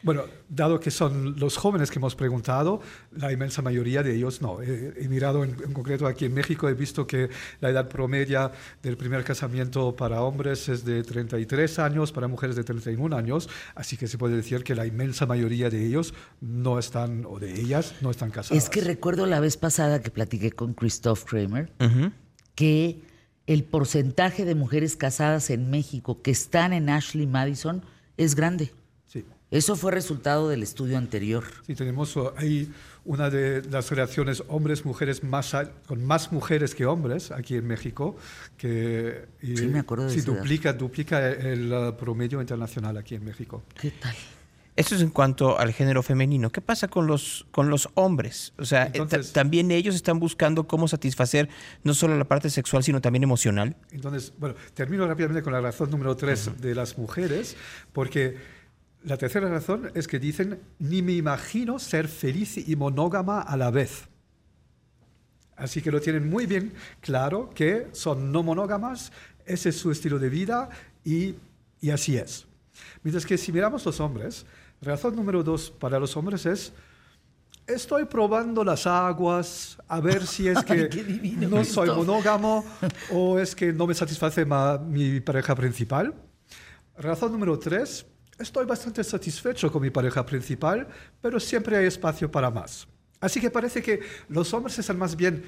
[0.04, 4.62] Bueno, dado que son los jóvenes que hemos preguntado, la inmensa mayoría de ellos no.
[4.62, 8.52] He, he mirado en, en concreto aquí en México, he visto que la edad promedia
[8.82, 13.96] del primer casamiento para hombres es de 33 años, para mujeres de 31 años, así
[13.96, 17.94] que se puede decir que la inmensa mayoría de ellos no están, o de ellas,
[18.00, 18.62] no están casadas.
[18.62, 21.72] Es que recuerdo la vez pasada que platiqué con Christoph Kramer
[22.54, 23.02] que
[23.46, 27.82] el porcentaje de mujeres casadas en México que están en Ashley Madison
[28.16, 28.70] es grande.
[29.54, 31.44] Eso fue resultado del estudio anterior.
[31.66, 32.68] Sí, tenemos uh, ahí
[33.04, 35.54] una de las relaciones hombres-mujeres más
[35.86, 38.16] con más mujeres que hombres aquí en México,
[38.58, 43.24] que y- Sí, me acuerdo de sí, duplica, duplica el uh, promedio internacional aquí en
[43.24, 43.62] México.
[43.80, 44.14] ¿Qué tal?
[44.76, 46.50] Eso es en cuanto al género femenino.
[46.50, 48.52] ¿Qué pasa con los, con los hombres?
[48.58, 51.48] O sea, eh, Entonces- también ellos están buscando cómo satisfacer
[51.84, 53.76] no solo la parte sexual, sino también emocional.
[53.92, 57.56] Entonces, bueno, termino rápidamente con la razón número tres de las mujeres,
[57.92, 58.36] porque
[59.04, 63.70] la tercera razón es que dicen, ni me imagino ser feliz y monógama a la
[63.70, 64.08] vez.
[65.56, 69.12] Así que lo tienen muy bien claro que son no monógamas,
[69.44, 70.70] ese es su estilo de vida
[71.04, 71.34] y,
[71.80, 72.46] y así es.
[73.02, 74.46] Mientras que si miramos los hombres,
[74.80, 76.72] razón número dos para los hombres es,
[77.66, 82.64] estoy probando las aguas a ver si es que Ay, no soy monógamo
[83.12, 84.46] o es que no me satisface
[84.88, 86.14] mi pareja principal.
[86.96, 88.06] Razón número tres,
[88.38, 90.88] estoy bastante satisfecho con mi pareja principal,
[91.20, 92.86] pero siempre hay espacio para más.
[93.20, 95.44] Así que parece que los hombres están más bien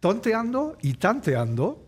[0.00, 1.84] tonteando y tanteando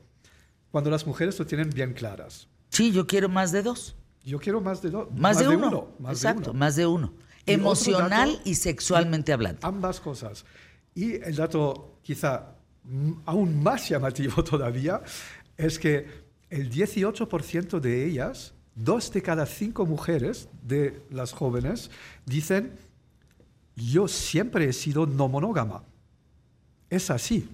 [0.71, 2.49] cuando las mujeres lo tienen bien claras.
[2.69, 3.97] Sí, yo quiero más de dos.
[4.23, 5.09] Yo quiero más de dos.
[5.13, 5.89] Más, de, uno.
[5.99, 6.59] más Exacto, de uno.
[6.59, 7.15] más de uno.
[7.47, 9.67] Y Emocional dato- y sexualmente hablando.
[9.67, 10.45] Ambas cosas.
[10.95, 12.55] Y el dato quizá
[13.25, 15.01] aún más llamativo todavía
[15.57, 16.07] es que
[16.51, 21.91] el 18% de ellas, dos de cada cinco mujeres de las jóvenes,
[22.27, 22.73] dicen,
[23.77, 25.83] yo siempre he sido no monógama.
[26.89, 27.49] Es así.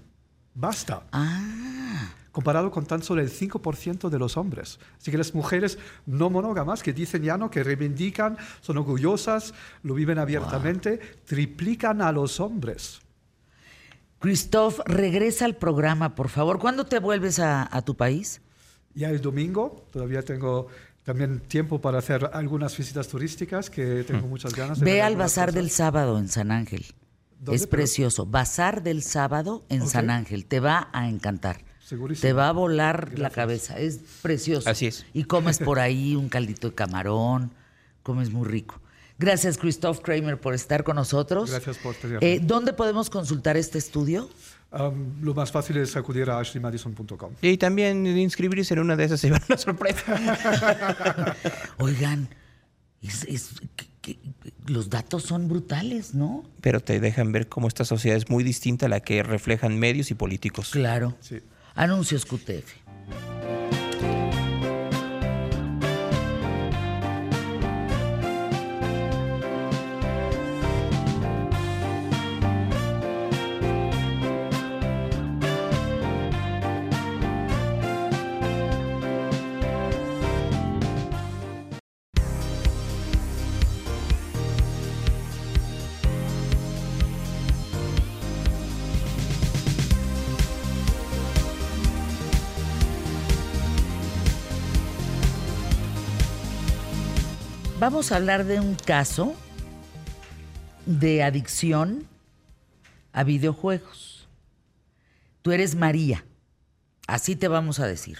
[0.54, 1.02] Basta.
[1.12, 4.78] Ah, Comparado con tan solo el 5% de los hombres.
[5.00, 9.94] Así que las mujeres no monógamas que dicen ya no, que reivindican, son orgullosas, lo
[9.94, 13.00] viven abiertamente, triplican a los hombres.
[14.18, 16.58] Christoph, regresa al programa, por favor.
[16.58, 18.42] ¿Cuándo te vuelves a, a tu país?
[18.94, 20.68] Ya el domingo, todavía tengo
[21.06, 25.46] también tiempo para hacer algunas visitas turísticas que tengo muchas ganas de Ve al Bazar
[25.48, 25.54] cosas.
[25.54, 26.84] del Sábado en San Ángel.
[27.38, 27.56] ¿Dónde?
[27.56, 28.26] Es Pero- precioso.
[28.26, 29.86] Bazar del Sábado en.
[29.88, 30.44] San Ángel.
[30.46, 31.64] Te va a encantar.
[31.82, 32.22] Segurísimo.
[32.22, 33.78] Te va a volar la cabeza.
[33.78, 34.68] Es precioso.
[34.68, 35.06] Así es.
[35.14, 37.52] Y comes por ahí un caldito de camarón.
[38.02, 38.80] Comes muy rico.
[39.18, 41.50] Gracias, Christoph Kramer, por estar con nosotros.
[41.50, 42.26] Gracias por tenerme.
[42.34, 44.28] Eh, ¿Dónde podemos consultar este estudio?
[44.78, 47.32] Um, lo más fácil es acudir a ashleymadison.com.
[47.40, 50.02] Y también inscribirse en una de esas se llevar una sorpresa.
[51.78, 52.28] Oigan,
[53.02, 54.18] es- es- que- que-
[54.66, 56.44] los datos son brutales, ¿no?
[56.60, 60.10] Pero te dejan ver cómo esta sociedad es muy distinta a la que reflejan medios
[60.10, 60.70] y políticos.
[60.70, 61.14] Claro.
[61.20, 61.40] Sí.
[61.74, 62.74] Anuncios QTF.
[97.88, 99.36] Vamos a hablar de un caso
[100.86, 102.08] de adicción
[103.12, 104.28] a videojuegos.
[105.40, 106.24] Tú eres María,
[107.06, 108.18] así te vamos a decir,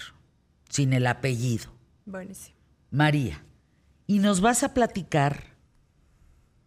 [0.69, 1.65] sin el apellido.
[2.05, 2.55] Buenísimo.
[2.91, 3.43] María.
[4.05, 5.57] Y nos vas a platicar,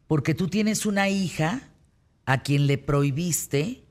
[0.06, 1.70] porque tú tienes una hija
[2.26, 3.82] a quien le prohibiste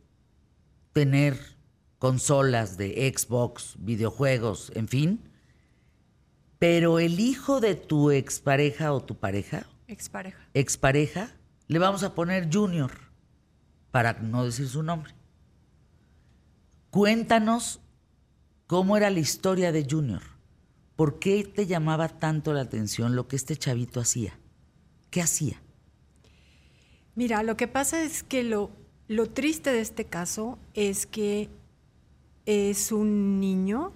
[0.93, 1.57] tener
[1.97, 5.28] consolas de Xbox, videojuegos, en fin.
[6.59, 10.45] Pero el hijo de tu expareja o tu pareja, Expareja.
[10.53, 11.31] expareja,
[11.67, 12.91] le vamos a poner Junior,
[13.91, 15.13] para no decir su nombre.
[16.91, 17.79] Cuéntanos
[18.67, 20.21] cómo era la historia de Junior.
[20.95, 24.37] ¿Por qué te llamaba tanto la atención lo que este chavito hacía?
[25.11, 25.61] ¿Qué hacía?
[27.15, 28.69] Mira, lo que pasa es que lo,
[29.07, 31.49] lo triste de este caso es que
[32.45, 33.93] es un niño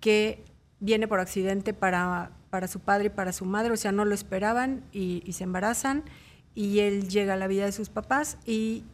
[0.00, 0.44] que
[0.84, 4.14] viene por accidente para, para su padre y para su madre, o sea, no lo
[4.14, 6.04] esperaban y, se embarazan
[6.54, 8.84] y él llega a la vida de sus papás y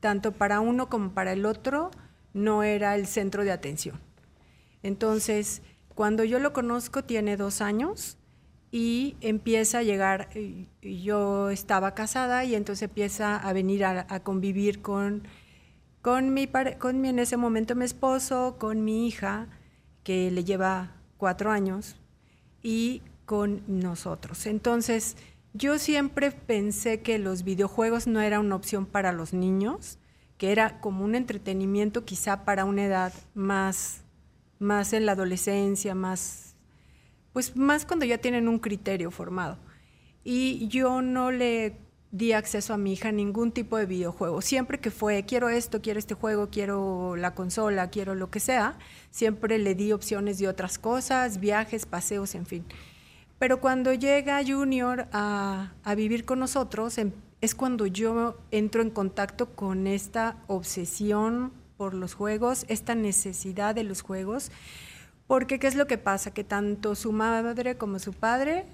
[0.00, 1.90] tanto para uno como para el otro
[2.32, 4.00] no era el centro de atención.
[4.82, 5.60] Entonces,
[5.94, 8.16] cuando yo lo conozco tiene dos años
[8.70, 10.30] y empieza a llegar,
[10.80, 15.28] yo estaba casada y entonces empieza a venir a, a convivir con,
[16.00, 19.48] con, mi, con mi, en ese momento mi esposo, con mi hija,
[20.06, 21.96] que le lleva cuatro años,
[22.62, 24.46] y con nosotros.
[24.46, 25.16] Entonces,
[25.52, 29.98] yo siempre pensé que los videojuegos no era una opción para los niños,
[30.38, 34.04] que era como un entretenimiento quizá para una edad más,
[34.60, 36.54] más en la adolescencia, más,
[37.32, 39.58] pues más cuando ya tienen un criterio formado.
[40.22, 41.80] Y yo no le
[42.16, 44.40] di acceso a mi hija a ningún tipo de videojuego.
[44.40, 48.78] Siempre que fue, quiero esto, quiero este juego, quiero la consola, quiero lo que sea,
[49.10, 52.64] siempre le di opciones de otras cosas, viajes, paseos, en fin.
[53.38, 58.88] Pero cuando llega Junior a, a vivir con nosotros, em- es cuando yo entro en
[58.90, 64.50] contacto con esta obsesión por los juegos, esta necesidad de los juegos,
[65.26, 66.32] porque ¿qué es lo que pasa?
[66.32, 68.64] Que tanto su madre como su padre,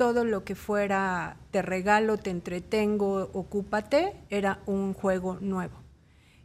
[0.00, 5.74] todo lo que fuera te regalo, te entretengo, ocúpate, era un juego nuevo.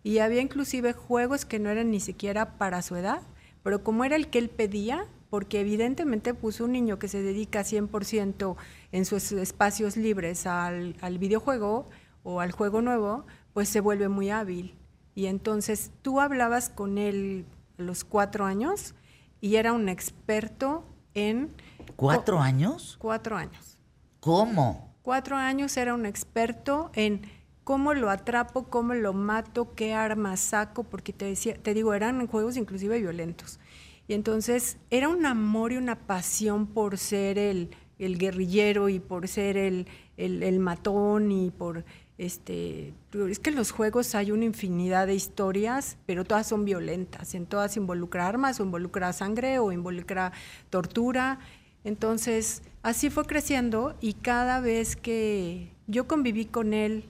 [0.03, 3.21] Y había inclusive juegos que no eran ni siquiera para su edad,
[3.63, 7.61] pero como era el que él pedía, porque evidentemente puso un niño que se dedica
[7.61, 8.57] 100%
[8.91, 11.87] en sus espacios libres al, al videojuego
[12.23, 14.75] o al juego nuevo, pues se vuelve muy hábil.
[15.15, 17.45] Y entonces tú hablabas con él
[17.79, 18.95] a los cuatro años
[19.39, 21.51] y era un experto en...
[21.95, 22.95] ¿Cuatro co- años?
[22.99, 23.77] Cuatro años.
[24.19, 24.93] ¿Cómo?
[25.01, 27.21] Cuatro años era un experto en
[27.63, 32.25] cómo lo atrapo, cómo lo mato, qué armas saco, porque te decía, te digo, eran
[32.27, 33.59] juegos inclusive violentos.
[34.07, 39.27] Y entonces era un amor y una pasión por ser el, el guerrillero y por
[39.27, 41.85] ser el, el- el matón y por
[42.17, 42.93] este
[43.29, 47.45] es que en los juegos hay una infinidad de historias, pero todas son violentas, en
[47.45, 50.31] todas involucra armas, o involucra sangre, o involucra
[50.69, 51.39] tortura.
[51.85, 57.05] Entonces, así fue creciendo y cada vez que yo conviví con él,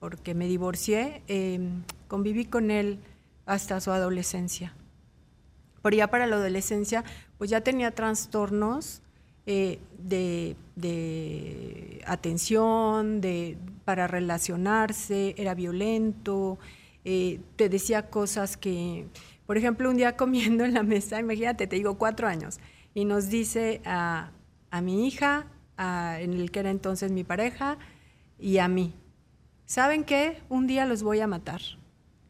[0.00, 1.60] porque me divorcié, eh,
[2.08, 2.98] conviví con él
[3.46, 4.74] hasta su adolescencia.
[5.80, 7.04] Pero ya para la adolescencia,
[7.38, 9.00] pues ya tenía trastornos
[9.46, 16.58] eh, de, de atención, de, para relacionarse, era violento,
[17.04, 19.06] eh, te decía cosas que,
[19.46, 22.58] por ejemplo, un día comiendo en la mesa, imagínate, te digo cuatro años,
[22.94, 24.30] y nos dice a,
[24.70, 27.78] a mi hija, a- en el que era entonces mi pareja,
[28.38, 28.92] y a mí,
[29.66, 30.40] ¿saben qué?
[30.48, 31.60] Un día los voy a matar.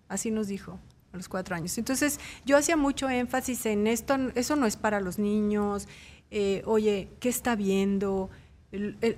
[0.09, 0.79] Así nos dijo
[1.13, 1.77] a los cuatro años.
[1.79, 5.89] Entonces, yo hacía mucho énfasis en esto, eso no es para los niños,
[6.31, 8.31] eh, oye, ¿qué está viendo?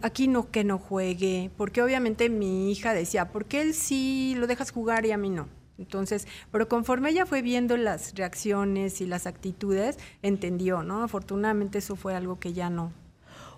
[0.02, 4.46] Aquí no que no juegue, porque obviamente mi hija decía, ¿por qué él sí lo
[4.46, 5.48] dejas jugar y a mí no?
[5.78, 11.02] Entonces, pero conforme ella fue viendo las reacciones y las actitudes, entendió, ¿no?
[11.02, 12.92] Afortunadamente eso fue algo que ya no,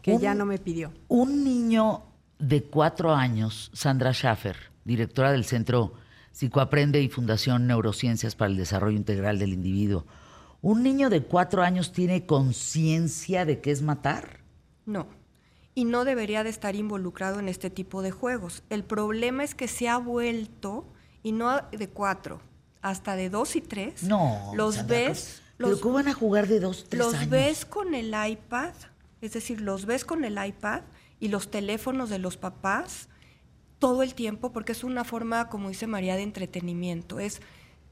[0.03, 0.93] que Un- ya no me pidió.
[1.09, 2.03] Un niño
[2.39, 5.93] de cuatro años, Sandra Schaffer, directora del Centro
[6.33, 10.05] Psicoaprende y Fundación Neurociencias para el Desarrollo Integral del Individuo.
[10.61, 14.41] ¿Un niño de cuatro años tiene conciencia de qué es matar?
[14.87, 15.07] No.
[15.75, 18.65] Y no debería de estar involucrado en este tipo de juegos.
[18.71, 20.85] El problema es que se ha vuelto,
[21.23, 22.41] y no de cuatro,
[22.83, 24.03] hasta de dos y tres.
[24.03, 24.53] No.
[24.55, 27.31] Los ves, ¿Pero los, cómo van a jugar de dos, tres los años?
[27.31, 28.73] ves con el iPad,
[29.21, 30.83] es decir, los ves con el iPad
[31.21, 33.09] y los teléfonos de los papás
[33.79, 37.21] todo el tiempo, porque es una forma, como dice María, de entretenimiento.
[37.21, 37.41] Es,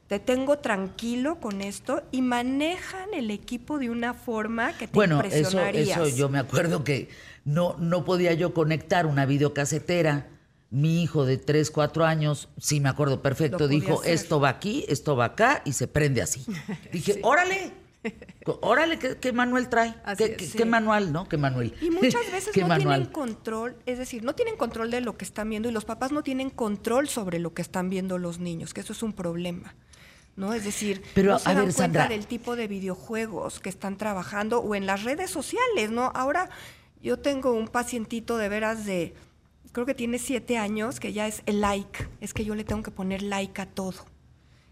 [0.08, 5.20] te tengo tranquilo con esto y manejan el equipo de una forma que te Bueno,
[5.20, 5.98] eso, impresionarías.
[5.98, 7.08] eso yo me acuerdo que
[7.44, 10.28] no, no podía yo conectar una videocasetera.
[10.70, 14.14] Mi hijo de 3, 4 años, sí me acuerdo perfecto, dijo, hacer.
[14.14, 16.44] esto va aquí, esto va acá y se prende así.
[16.92, 17.72] Dije, órale,
[18.62, 19.94] órale, ¿qué, qué manual trae?
[20.18, 20.58] ¿Qué, es, qué- sí.
[20.58, 21.28] qué manual, no?
[21.28, 21.72] ¿Qué manual?
[21.80, 22.96] Y muchas veces ¿Qué no manual?
[22.98, 26.10] tienen control, es decir, no tienen control de lo que están viendo y los papás
[26.12, 29.74] no tienen control sobre lo que están viendo los niños, que eso es un problema.
[30.34, 30.52] ¿No?
[30.52, 32.08] Es decir, Pero, no se a dan ver, cuenta Sandra.
[32.08, 36.12] del tipo de videojuegos que están trabajando o en las redes sociales, ¿no?
[36.14, 36.50] Ahora
[37.00, 39.14] yo tengo un pacientito de veras de,
[39.76, 42.82] creo que tiene siete años, que ya es el like, es que yo le tengo
[42.82, 44.06] que poner like a todo.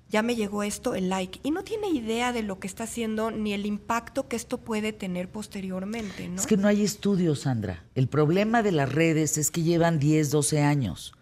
[0.08, 3.30] Ya me llegó esto, el like, y no tiene idea de lo que está haciendo
[3.30, 6.36] ni el impacto que esto puede tener posteriormente, ¿no?
[6.36, 7.84] Es que no hay estudios, Sandra.
[7.94, 11.12] El problema de las redes es que llevan 10, 12 años.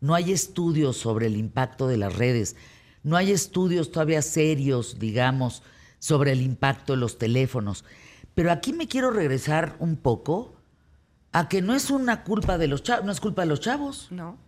[0.00, 2.56] No hay estudios sobre el impacto de las redes.
[3.04, 5.62] No hay estudios todavía serios, digamos,
[6.00, 7.84] sobre el impacto de los teléfonos.
[8.34, 10.57] Pero aquí me quiero regresar un poco
[11.32, 14.08] a que no es una culpa de los chavos, no es culpa de los chavos.
[14.10, 14.38] No.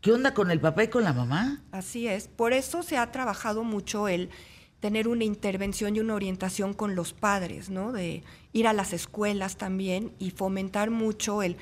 [0.00, 1.62] ¿Qué onda con el papá y con la mamá?
[1.70, 2.26] Así es.
[2.26, 4.30] Por eso se ha trabajado mucho el
[4.80, 7.92] tener una intervención y una orientación con los padres, ¿no?
[7.92, 11.56] De ir a las escuelas también y fomentar mucho el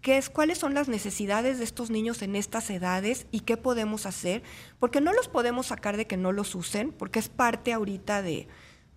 [0.00, 4.06] qué es, cuáles son las necesidades de estos niños en estas edades y qué podemos
[4.06, 4.42] hacer,
[4.78, 8.48] porque no los podemos sacar de que no los usen, porque es parte ahorita de,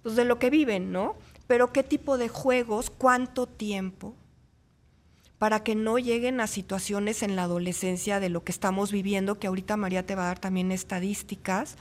[0.03, 1.17] pues, de lo que viven, ¿no?
[1.45, 4.15] Pero qué tipo de juegos, cuánto tiempo,
[5.37, 9.47] para que no lleguen a situaciones en la adolescencia de lo que estamos viviendo, que
[9.47, 11.75] ahorita María te va a dar también estadísticas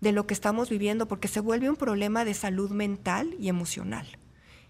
[0.00, 4.06] de lo que estamos viviendo, porque se vuelve un problema de salud mental y emocional.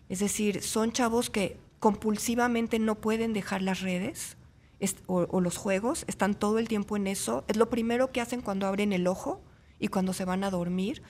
[0.09, 4.37] Es decir, son chavos que compulsivamente no pueden dejar las redes
[4.81, 7.45] es- o, o los juegos, están todo el tiempo en eso.
[7.49, 9.41] Es lo primero que hacen cuando abren el ojo
[9.79, 11.03] y cuando se van a dormir.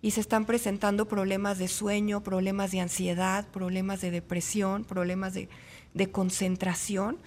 [0.00, 5.48] y se están presentando problemas de sueño, problemas de ansiedad, problemas de depresión, problemas de,
[5.98, 7.18] de concentración.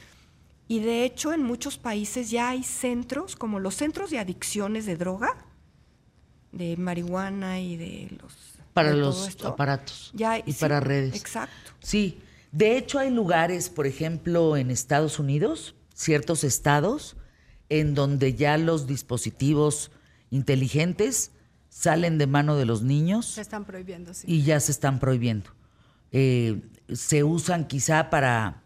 [0.68, 4.96] Y de hecho en muchos países ya hay centros, como los centros de adicciones de
[4.98, 5.36] droga,
[6.52, 8.34] de marihuana y de los...
[8.74, 9.50] Para de los esto.
[9.50, 11.14] aparatos Ya, y sí, para redes.
[11.14, 11.72] Exacto.
[11.80, 12.22] Sí,
[12.54, 17.18] de hecho hay lugares, por ejemplo, en Estados Unidos, ciertos estados,
[17.68, 19.92] en donde ya los dispositivos
[20.30, 21.32] inteligentes
[21.70, 24.26] salen de mano de los niños Se están prohibiendo, sí.
[24.28, 25.50] y ya se están prohibiendo.
[26.14, 26.62] Eh,
[26.94, 28.61] se usan quizá para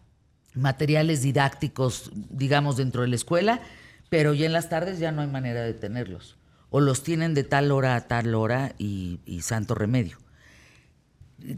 [0.56, 3.60] materiales didácticos, digamos, dentro de la escuela,
[4.08, 6.36] pero ya en las tardes ya no hay manera de tenerlos.
[6.70, 10.18] O los tienen de tal hora a tal hora y, santo remedio.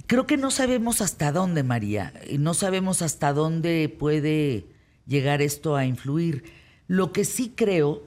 [0.06, 4.66] Creo que no sabemos hasta dónde, María, no sabemos hasta dónde puede
[5.06, 6.44] llegar esto a influir.
[6.88, 8.02] Lo que sí creo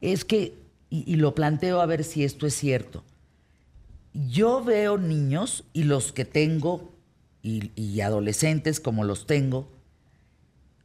[0.00, 0.54] es que,
[0.88, 3.04] y, lo planteo a ver si esto es cierto,
[4.14, 6.92] yo veo niños y los que tengo
[7.42, 9.68] y adolescentes como los tengo,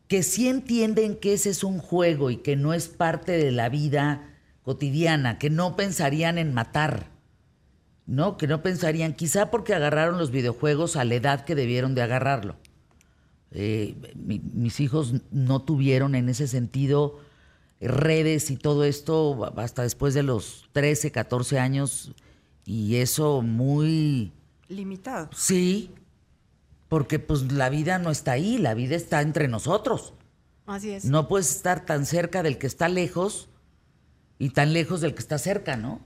[0.07, 3.69] que sí entienden que ese es un juego y que no es parte de la
[3.69, 7.09] vida cotidiana, que no pensarían en matar,
[8.05, 8.37] ¿no?
[8.37, 12.55] Que no pensarían, quizá porque agarraron los videojuegos a la edad que debieron de agarrarlo.
[13.51, 17.19] Eh, mi- mis hijos no tuvieron en ese sentido
[17.79, 22.11] redes y todo esto hasta después de los 13, 14 años
[22.65, 24.33] y eso muy
[24.67, 25.29] Limitado.
[25.33, 25.91] sí,
[26.89, 30.13] porque pues la vida no está ahí, la vida está entre nosotros.
[30.65, 31.05] Así es.
[31.05, 33.49] No puedes estar tan cerca del que está lejos
[34.39, 36.01] y tan lejos del que está cerca, ¿no?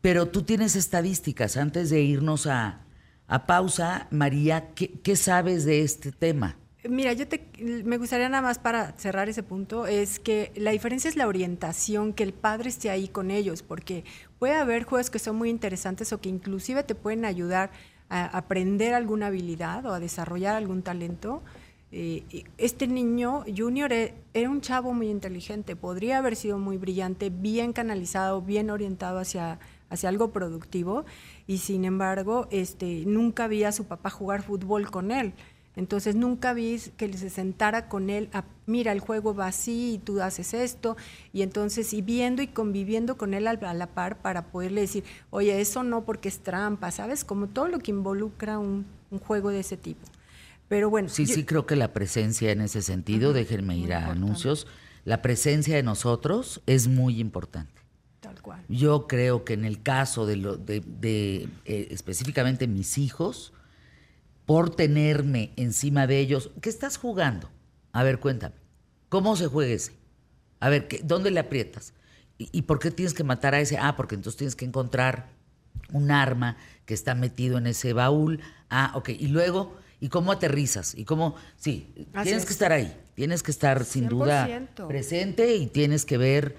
[0.00, 1.56] Pero tú tienes estadísticas.
[1.56, 2.86] Antes de irnos a,
[3.26, 6.56] a pausa, María, ¿qué, qué sabes de este tema?
[6.88, 7.50] Mira, yo te,
[7.84, 12.12] me gustaría nada más para cerrar ese punto, es que la diferencia es la orientación,
[12.12, 14.04] que el padre esté ahí con ellos, porque
[14.38, 17.72] puede haber juegos que son muy interesantes o que inclusive te pueden ayudar
[18.08, 21.42] a aprender alguna habilidad o a desarrollar algún talento.
[21.90, 27.30] Eh, este niño, Junior, e- era un chavo muy inteligente, podría haber sido muy brillante,
[27.30, 31.06] bien canalizado, bien orientado hacia, hacia algo productivo,
[31.46, 35.32] y sin embargo, este, nunca vi a su papá jugar fútbol con él.
[35.78, 39.98] Entonces nunca vi que se sentara con él a, mira, el juego va así y
[39.98, 40.96] tú haces esto,
[41.32, 45.04] y entonces, y viendo y conviviendo con él al- a la par para poderle decir,
[45.30, 47.24] oye, eso no porque es trampa, ¿sabes?
[47.24, 50.04] Como todo lo que involucra un, un juego de ese tipo.
[50.68, 54.10] Pero bueno, Sí, yo- sí, creo que la presencia en ese sentido, déjenme ir a
[54.10, 54.66] anuncios,
[55.04, 57.70] la presencia de nosotros es muy importante.
[58.18, 58.60] tal cual.
[58.68, 63.52] Yo creo que en el caso de, lo, de, de, eh, específicamente mis hijos,
[64.48, 67.50] por tenerme encima de ellos, ¿qué estás jugando?
[67.92, 68.54] A ver, cuéntame,
[69.10, 69.92] ¿cómo se juega ese?
[70.58, 71.92] A ver, ¿qué- ¿dónde le aprietas?
[72.38, 73.76] ¿Y, y por qué tienes que matar a ese?
[73.76, 75.28] Ah, porque entonces tienes que encontrar
[75.92, 76.56] un arma
[76.86, 78.40] que está metido en ese baúl.
[78.70, 79.10] Ah, ok.
[79.10, 80.94] Y luego, ¿y cómo aterrizas?
[80.94, 81.34] ¿Y cómo?
[81.58, 82.46] Sí, Así tienes es.
[82.46, 82.96] que estar ahí.
[83.16, 84.88] Tienes que estar sin duda 100%.
[84.88, 86.56] presente y tienes que ver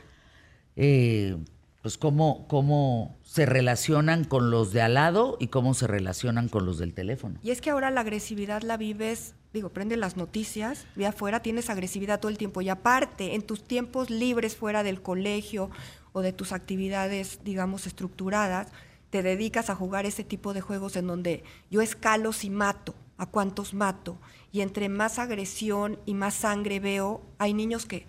[0.76, 1.38] eh,
[1.82, 6.66] pues cómo, cómo se relacionan con los de al lado y cómo se relacionan con
[6.66, 7.40] los del teléfono.
[7.42, 11.70] Y es que ahora la agresividad la vives, digo, prende las noticias, ve afuera, tienes
[11.70, 12.62] agresividad todo el tiempo.
[12.62, 15.70] Y aparte, en tus tiempos libres fuera del colegio
[16.12, 18.68] o de tus actividades, digamos, estructuradas,
[19.10, 23.26] te dedicas a jugar ese tipo de juegos en donde yo escalo si mato, a
[23.26, 24.18] cuántos mato.
[24.52, 28.06] Y entre más agresión y más sangre veo, hay niños que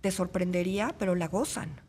[0.00, 1.80] te sorprendería, pero la gozan.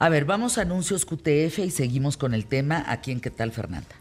[0.00, 3.50] A ver, vamos a anuncios QTF y seguimos con el tema aquí en ¿Qué tal,
[3.50, 3.96] Fernanda?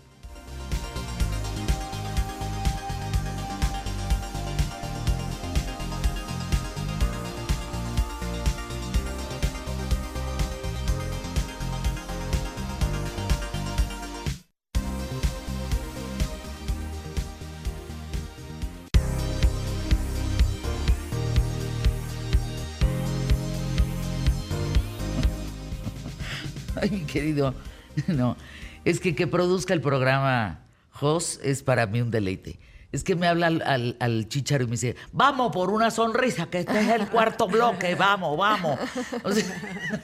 [26.82, 27.54] Ay, mi querido,
[28.08, 28.36] no,
[28.86, 30.62] es que que produzca el programa
[30.92, 32.60] Jos es para mí un deleite.
[32.94, 36.50] Es que me habla al, al, al chicharo y me dice, vamos por una sonrisa,
[36.50, 38.80] que este es el cuarto bloque, vamos, vamos.
[39.24, 39.44] O sea,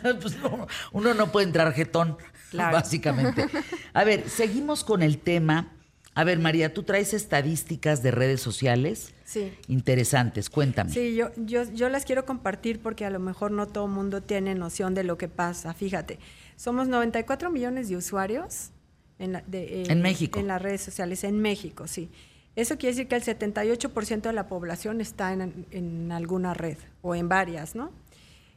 [0.22, 2.18] pues no, uno no puede entrar jetón,
[2.52, 2.76] Claro.
[2.76, 3.48] básicamente.
[3.94, 5.72] A ver, seguimos con el tema.
[6.14, 9.52] A ver, María, tú traes estadísticas de redes sociales Sí.
[9.68, 10.92] interesantes, cuéntame.
[10.92, 14.22] Sí, yo, yo, yo las quiero compartir porque a lo mejor no todo el mundo
[14.22, 15.74] tiene noción de lo que pasa.
[15.74, 16.20] Fíjate,
[16.56, 18.72] somos 94 millones de usuarios
[19.20, 20.40] en, la- de, eh, En México.
[20.40, 22.10] En las redes sociales, en México, sí.
[22.56, 27.16] Eso quiere decir que el 78% de la población está en, en alguna red o
[27.16, 27.92] en varias, ¿no?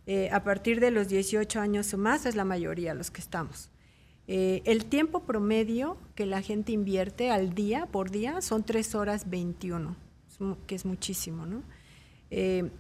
[0.07, 3.71] Eh, a partir de los 18 años o más es la mayoría los que estamos.
[4.29, 9.31] Eh, el tiempo promedio que la gente invierte al día, por día, son 3 horas
[9.31, 9.97] 21,
[10.29, 11.63] es mu- que es muchísimo, ¿no?
[12.31, 12.71] Eh,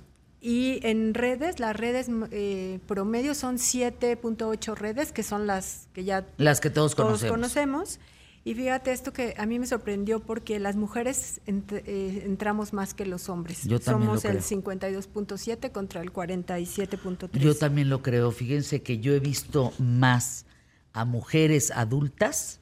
[0.49, 6.27] y en redes, las redes eh, promedio son 7.8 redes, que son las que ya
[6.37, 7.31] Las que todos todos conocemos.
[7.37, 7.99] conocemos.
[8.45, 12.95] Y fíjate esto que a mí me sorprendió porque las mujeres ent- eh, entramos más
[12.95, 13.65] que los hombres.
[13.65, 14.63] Yo también lo Somos el creo.
[14.63, 17.41] 52.7 contra el 47.3.
[17.41, 18.31] Yo también lo creo.
[18.31, 20.47] Fíjense que yo he visto más
[20.93, 22.61] a mujeres adultas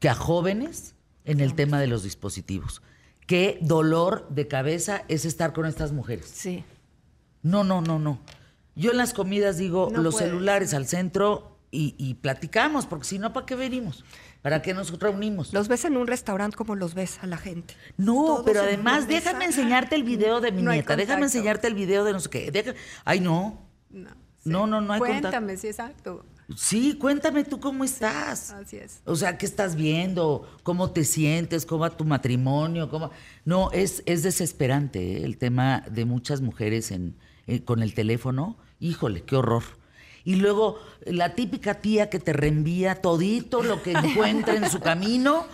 [0.00, 2.82] que a jóvenes en el tema de los dispositivos.
[3.28, 6.26] Qué dolor de cabeza es estar con estas mujeres.
[6.26, 6.64] Sí.
[7.42, 8.18] No, no, no, no.
[8.76, 13.18] Yo en las comidas digo No los celulares al centro y, y platicamos, porque si
[13.18, 14.04] no, ¿para qué venimos?
[14.42, 15.52] ¿Para qué nos reunimos?
[15.52, 17.74] Los ves en un restaurante como los ves a la gente.
[17.96, 21.74] No, Todos pero además déjame enseñarte el video de mi No nieta, déjame enseñarte el
[21.74, 22.50] video de no sé qué.
[22.50, 22.74] deja-
[23.04, 23.66] Ay, no.
[23.90, 24.10] No,
[24.44, 25.20] No, no, no hay contacto.
[25.28, 26.24] Cuéntame, sí, exacto.
[26.56, 28.50] Sí, cuéntame tú cómo estás.
[28.50, 29.00] Así es.
[29.04, 30.48] O sea, ¿qué estás viendo?
[30.64, 31.66] ¿Cómo te sientes?
[31.66, 32.88] ¿Cómo va tu matrimonio?
[32.88, 33.10] ¿Cómo?
[33.44, 35.24] No, es, es desesperante ¿eh?
[35.24, 37.14] el tema de muchas mujeres en,
[37.46, 38.56] eh, con el teléfono.
[38.80, 39.62] Híjole, qué horror.
[40.22, 45.46] Y luego la típica tía que te reenvía todito lo que encuentra en su camino,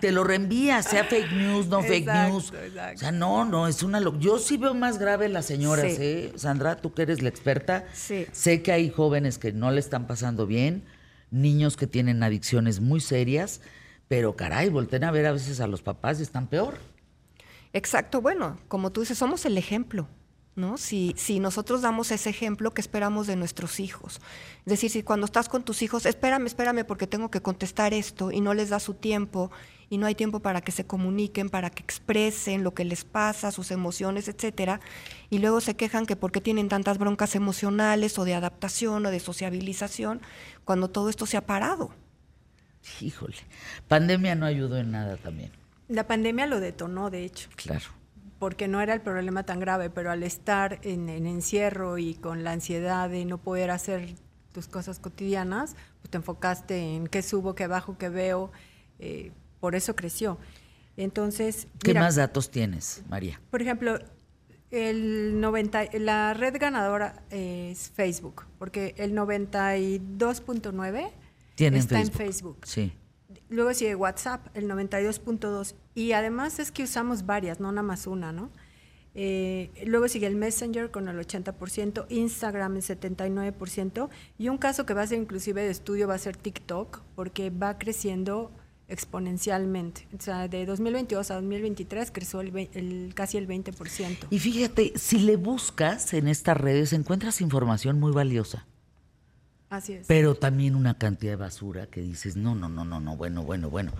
[0.00, 2.52] te lo reenvía, sea fake news, no fake Exacto, news.
[2.64, 2.94] exacto.
[2.96, 4.00] O sea, no, no, es una...
[4.00, 5.96] lo- Yo sí veo más grave las señoras, Sí.
[6.00, 6.32] ¿eh?
[6.36, 7.84] Sandra, tú que eres la experta.
[7.92, 8.26] Sí.
[8.32, 10.84] Sé que hay jóvenes que no le están pasando bien,
[11.30, 13.60] niños que tienen adicciones muy serias,
[14.08, 16.78] pero caray, volten a ver a veces a los papás y están peor.
[17.74, 20.08] Exacto, bueno, como tú dices, somos el ejemplo,
[20.56, 20.78] ¿no?
[20.78, 24.20] Si, si nosotros damos ese ejemplo, ¿qué esperamos de nuestros hijos?
[24.58, 28.30] Es decir, si cuando estás con tus hijos, espérame, espérame, porque tengo que contestar esto,
[28.30, 29.50] y no les das su tiempo,
[29.90, 33.50] y no hay tiempo para que se comuniquen, para que expresen lo que les pasa,
[33.50, 34.80] sus emociones, etcétera,
[35.28, 39.10] y luego se quejan que por qué tienen tantas broncas emocionales o de adaptación o
[39.10, 40.20] de sociabilización,
[40.64, 41.90] cuando todo esto se ha parado.
[43.00, 43.36] Híjole,
[43.88, 45.50] pandemia no ayudó en nada también,
[45.88, 47.48] La pandemia lo detonó, de hecho.
[47.56, 47.86] claro.
[48.38, 52.44] Porque no era el problema tan grave, pero al estar en, en encierro y con
[52.44, 54.14] la ansiedad de no poder hacer
[54.52, 58.52] tus cosas cotidianas, pues te enfocaste en qué subo, qué bajo, qué veo,
[58.98, 60.38] eh, por eso creció.
[60.96, 63.40] Entonces, ¿Qué mira, más datos tienes, María?
[63.50, 63.98] por ejemplo,
[64.70, 71.10] el 90, la red ganadora es Facebook, porque el 92.9
[71.54, 72.12] Tienen está Facebook.
[72.20, 72.58] en Facebook.
[72.64, 72.92] Sí.
[73.48, 75.74] Luego sigue WhatsApp, el 92.2.
[75.94, 78.50] Y además es que usamos varias, no nada más una, ¿no?
[79.16, 84.08] Eh, luego sigue el Messenger con el 80%, Instagram el 79%.
[84.38, 87.50] Y un caso que va a ser inclusive de estudio va a ser TikTok, porque
[87.50, 88.50] va creciendo
[88.88, 90.06] exponencialmente.
[90.18, 94.26] O sea, de 2022 a 2023 creció el, el- casi el 20%.
[94.30, 98.66] Y fíjate, si le buscas en estas redes, encuentras información muy valiosa.
[99.70, 100.06] Así es.
[100.06, 103.70] Pero también una cantidad de basura que dices, no, no, no, no, no, bueno, bueno,
[103.70, 103.92] bueno.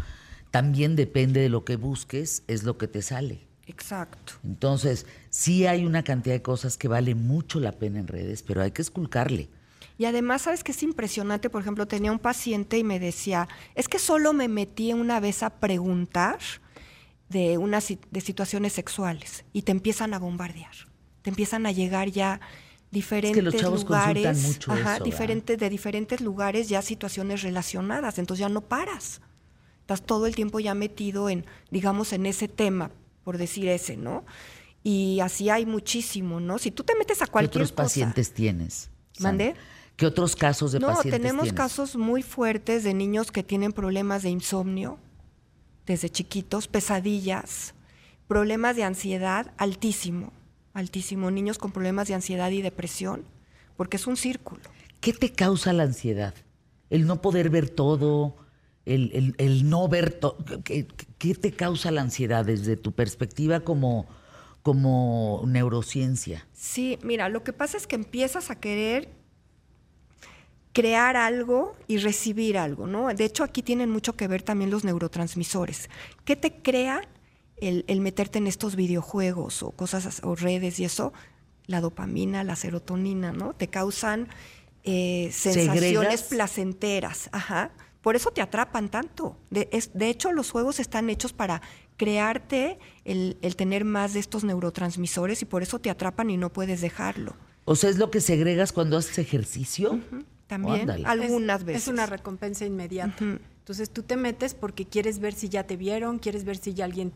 [0.51, 3.41] También depende de lo que busques, es lo que te sale.
[3.67, 4.35] Exacto.
[4.45, 8.63] Entonces, sí hay una cantidad de cosas que vale mucho la pena en redes, pero
[8.63, 9.49] hay que esculcarle.
[9.97, 11.51] Y además, ¿sabes qué es impresionante?
[11.51, 15.43] Por ejemplo, tenía un paciente y me decía, es que solo me metí una vez
[15.43, 16.39] a preguntar
[17.29, 20.75] de, una, si- de situaciones sexuales y te empiezan a bombardear.
[21.23, 22.41] Te empiezan a llegar ya
[22.95, 24.73] diferentes los chavos consultan lugares, mucho
[25.59, 29.21] de diferentes lugares ya situaciones relacionadas, entonces ya no paras.
[29.81, 32.91] Estás todo el tiempo ya metido en, digamos, en ese tema,
[33.23, 34.25] por decir ese, ¿no?
[34.83, 36.59] Y así hay muchísimo, ¿no?
[36.59, 38.91] Si tú te metes a ¿Qué cualquier otros cosa- pacientes tienes?
[39.19, 39.55] ¿Mandé?
[39.97, 41.57] ¿Qué otros casos de no, pacientes tenemos tienes?
[41.57, 44.99] casos muy fuertes de niños que tienen problemas de insomnio
[45.87, 47.75] desde chiquitos, pesadillas,
[48.27, 50.33] problemas de ansiedad altísimo,
[50.75, 53.25] altísimo, niños con problemas de ansiedad y depresión,
[53.77, 54.61] porque es un círculo.
[55.01, 56.35] ¿Qué te causa la ansiedad?
[56.91, 58.37] El no poder ver todo,
[58.85, 60.37] el, el- el no ver todo.
[60.65, 60.87] ¿Qué,
[61.19, 64.07] qué te causa la ansiedad desde tu perspectiva como,
[64.63, 66.47] como neurociencia?
[66.53, 69.09] Sí, mira, lo que pasa es que empiezas a querer
[70.73, 73.13] crear algo y recibir algo, ¿no?
[73.15, 75.89] De hecho, aquí tienen mucho que ver también los neurotransmisores.
[76.25, 77.03] ¿Qué te crea
[77.57, 81.13] el, el meterte en estos videojuegos o cosas as- o redes y eso?
[81.67, 83.55] La dopamina, la serotonina, ¿no?
[83.55, 84.29] Te causan
[84.83, 86.23] eh, sensaciones ¿Segregas?
[86.25, 87.71] placenteras, ajá.
[88.03, 89.39] Por eso te atrapan tanto.
[89.51, 91.63] De, es- de hecho, los juegos están hechos para
[91.97, 96.53] crearte el, el tener más de estos neurotransmisores y por eso te atrapan y no
[96.53, 97.35] puedes dejarlo.
[97.65, 100.01] O sea, es lo que segregas cuando haces ejercicio.
[100.49, 101.83] También, algunas Es- veces.
[101.85, 103.25] Es una recompensa inmediata.
[103.25, 106.85] Entonces tú te metes porque quieres ver si ya te vieron, quieres ver si ya
[106.85, 107.15] alguien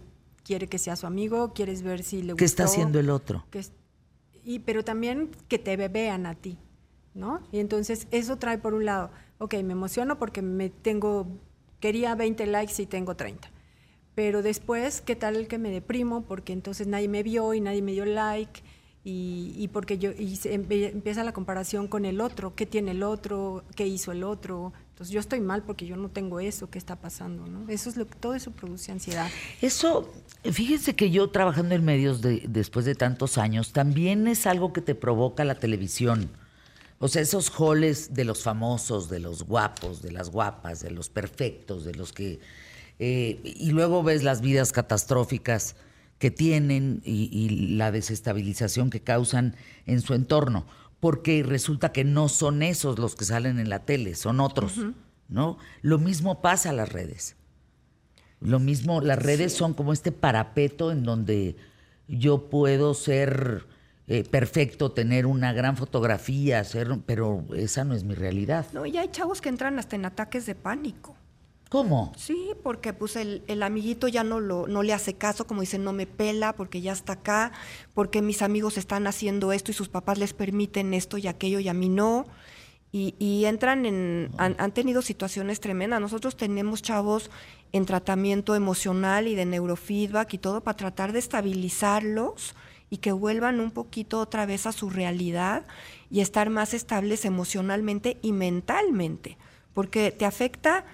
[0.49, 2.37] quiere que sea su amigo, quieres ver si le gustó.
[2.39, 3.45] ¿Qué está haciendo el otro?
[3.51, 3.73] que es-
[4.45, 6.57] y, pero también que te vean a ti,
[7.13, 7.41] ¿no?
[7.53, 9.11] Y entonces eso trae por un lado.
[9.37, 11.27] ok, me emociono porque me tengo,
[11.81, 13.51] quería 20 likes y tengo 30.
[14.15, 16.23] Pero después, ¿qué tal el que me deprimo?
[16.23, 18.63] Porque entonces nadie me vio y nadie me dio like.
[19.05, 22.91] Y, y porque yo y se empe- empieza la comparación con el otro, qué tiene
[22.93, 24.73] el otro, qué hizo el otro.
[24.99, 27.47] Entonces yo estoy mal porque yo no tengo eso, ¿qué está pasando?
[27.47, 27.69] ¿no?
[27.71, 29.31] Eso es lo que todo eso produce ansiedad.
[29.63, 34.73] Eso, fíjense que yo trabajando en medios de- después de tantos años, también es algo
[34.73, 36.29] que te provoca la televisión.
[36.99, 41.09] O sea, esos holes de los famosos, de los guapos, de las guapas, de los
[41.11, 42.41] perfectos, de los que...
[42.99, 45.77] eh, y luego ves las vidas catastróficas
[46.19, 49.55] que tienen y la desestabilización que causan
[49.87, 50.67] en su entorno,
[51.01, 54.81] porque resulta que no son esos los que salen en la tele, son otros,
[55.29, 55.59] ¿no?
[55.83, 57.37] Lo mismo pasa a las redes.
[58.41, 61.57] Lo mismo, las redes son como este parapeto en donde
[62.07, 63.67] yo puedo ser
[64.07, 68.67] eh, perfecto, tener una gran fotografía, ser, pero esa no es mi realidad.
[68.73, 71.18] No, y hay chavos que entran hasta en ataques de pánico.
[71.69, 72.13] ¿Cómo?
[72.17, 75.85] Sí, porque pues el, el amiguito ya no, lo, no le hace caso, como dicen,
[75.85, 77.53] no me pela porque ya está acá,
[77.93, 81.69] porque mis amigos están haciendo esto y sus papás les permiten esto y aquello y
[81.69, 82.27] a mí no.
[82.91, 86.01] Y, y entran en, han, han tenido situaciones tremendas.
[86.01, 87.31] Nosotros tenemos chavos
[87.73, 92.55] en tratamiento emocional y de neurofeedback y todo para tratar de estabilizarlos
[92.89, 95.67] y que vuelvan un poquito otra vez a su realidad
[96.11, 99.37] y estar más estables emocionalmente y mentalmente,
[99.75, 100.87] porque te afecta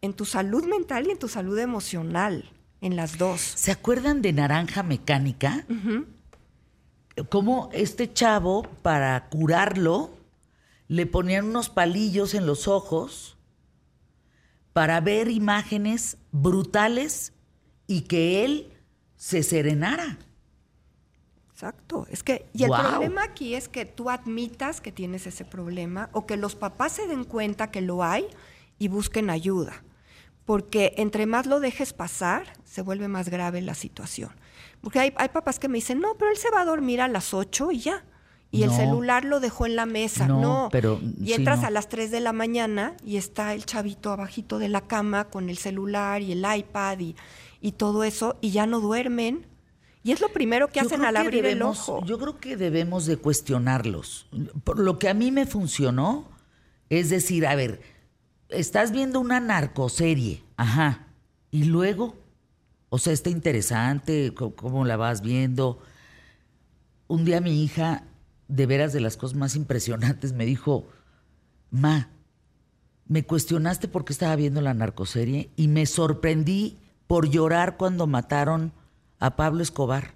[0.00, 3.40] en tu salud mental y en tu salud emocional, en las dos.
[3.40, 5.66] ¿Se acuerdan de Naranja Mecánica?
[7.30, 10.10] Cómo este chavo, para curarlo,
[10.86, 13.36] le ponían unos palillos en los ojos
[14.72, 17.32] para ver imágenes brutales
[17.86, 18.72] y que él
[19.16, 20.18] se serenara.
[21.50, 22.06] Exacto.
[22.08, 26.24] Es que, y el problema aquí es que tú admitas que tienes ese problema o
[26.24, 28.28] que los papás se den cuenta que lo hay
[28.78, 29.82] y busquen ayuda.
[30.48, 34.30] Porque entre más lo dejes pasar, se vuelve más grave la situación.
[34.80, 37.08] Porque hay, hay papás que me dicen, no, pero él se va a dormir a
[37.08, 38.06] las 8 y ya.
[38.50, 40.26] Y el celular lo dejó en la mesa.
[40.26, 41.66] No, No, pero, Y sí, entras no.
[41.66, 45.50] a las 3 de la mañana y está el chavito abajito de la cama con
[45.50, 47.14] el celular y el iPad y,
[47.60, 49.46] y todo eso, y ya no duermen.
[50.02, 52.02] Y es lo primero que Yo hacen al que abrir el ojo.
[52.06, 54.26] Yo creo que debemos de cuestionarlos.
[54.64, 56.26] Por lo que a mí me funcionó
[56.88, 57.82] es decir, a ver,
[58.48, 61.06] estás viendo una narcoserie, ajá,
[61.50, 62.16] y luego,
[62.88, 65.80] o sea, está interesante, cómo la vas viendo.
[67.06, 68.04] Un día mi hija,
[68.48, 70.86] de veras de las cosas más impresionantes, me dijo,
[71.70, 72.10] ma,
[73.06, 78.72] me cuestionaste por qué estaba viendo la narcoserie y me sorprendí por llorar cuando mataron
[79.18, 80.14] a Pablo Escobar.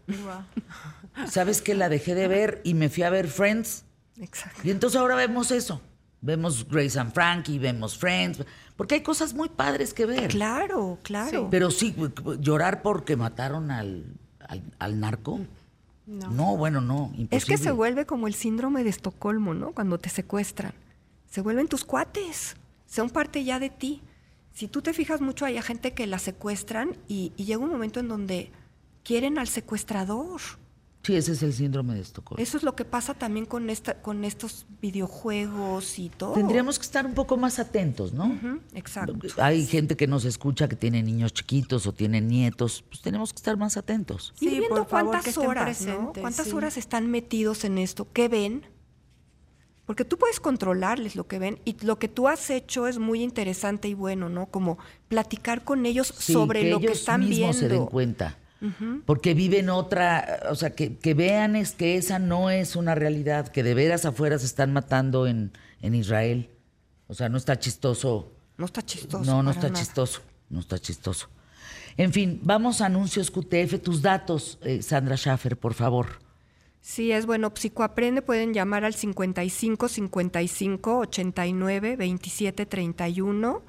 [1.28, 3.84] ¿Sabes que La dejé de ver y me fui a ver Friends.
[4.20, 4.60] Exacto.
[4.64, 5.80] Y entonces ahora vemos eso.
[6.22, 8.44] Vemos Grace and Frankie, vemos Friends,
[8.76, 10.30] porque hay cosas muy padres que ver.
[10.30, 11.48] Claro, claro.
[11.50, 11.94] Pero sí,
[12.38, 14.04] llorar porque mataron al,
[14.48, 15.40] al, al narco.
[16.06, 16.56] No.
[16.56, 17.36] bueno, no, imposible.
[17.36, 19.72] Es que se vuelve como el síndrome de Estocolmo, ¿no?
[19.72, 20.74] Cuando te secuestran.
[21.28, 22.56] Se vuelven tus cuates.
[22.86, 24.00] Son parte ya de ti.
[24.52, 27.98] Si tú te fijas mucho, hay gente que la secuestran y, y llega un momento
[28.00, 28.52] en donde
[29.02, 30.40] quieren al secuestrador.
[31.02, 32.40] Sí, ese es el síndrome de Estocolmo.
[32.40, 36.34] Eso es lo que pasa también con, esta, con estos videojuegos y todo.
[36.34, 38.38] Tendríamos que estar un poco más atentos, ¿no?
[38.74, 39.16] Exacto.
[39.38, 43.38] Hay gente que nos escucha que tiene niños chiquitos o tiene nietos, pues tenemos que
[43.38, 44.32] estar más atentos.
[44.36, 46.12] Sí, viendo por favor, cuántas que estén horas, ¿no?
[46.12, 46.52] ¿Cuántas sí.
[46.52, 48.06] horas están metidos en esto?
[48.12, 48.64] ¿Qué ven?
[49.84, 53.22] Porque tú puedes controlarles lo que ven y lo que tú has hecho es muy
[53.22, 54.46] interesante y bueno, ¿no?
[54.46, 54.78] Como
[55.08, 57.88] platicar con ellos Sí, sobre que lo que ellos están mismos se den
[59.06, 63.48] Porque viven otra, o sea, que, que vean es que esa no es una realidad,
[63.48, 66.50] que de veras afuera se están matando en, en Israel.
[67.08, 68.32] O sea, no está chistoso.
[68.56, 69.24] No está chistoso.
[69.24, 69.80] No, no está nada.
[69.80, 70.22] chistoso.
[70.48, 71.28] No está chistoso.
[71.96, 73.80] En fin, vamos a anuncios QTF.
[73.82, 76.20] Tus datos, eh, Sandra Schaffer, por favor.
[76.80, 77.50] Sí, es bueno.
[77.50, 83.62] Psicoaprende pueden llamar al 55 55 89 27 31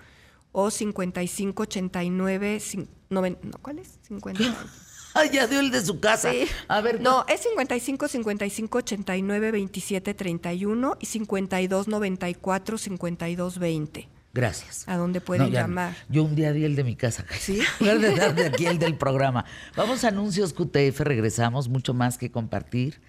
[0.54, 4.00] o 55 89 cin- noven- no, ¿cuál es?
[4.08, 4.42] 50.
[5.16, 6.32] Ay, ya dio el de su casa.
[6.32, 6.46] Sí.
[6.68, 14.10] A ver, no, es 55 55 89 27 31 y 52 94 52 20.
[14.34, 14.84] Gracias.
[14.88, 15.96] ¿A dónde pueden ya- llamar?
[16.10, 17.26] Yo un día di el de mi casa.
[17.40, 17.60] ¿Sí?
[17.80, 19.46] De dar de aquí el del programa.
[19.76, 23.00] Vamos a anuncios QTF, regresamos, mucho más que compartir.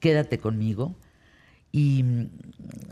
[0.00, 0.96] Quédate conmigo.
[1.72, 2.30] Y mm,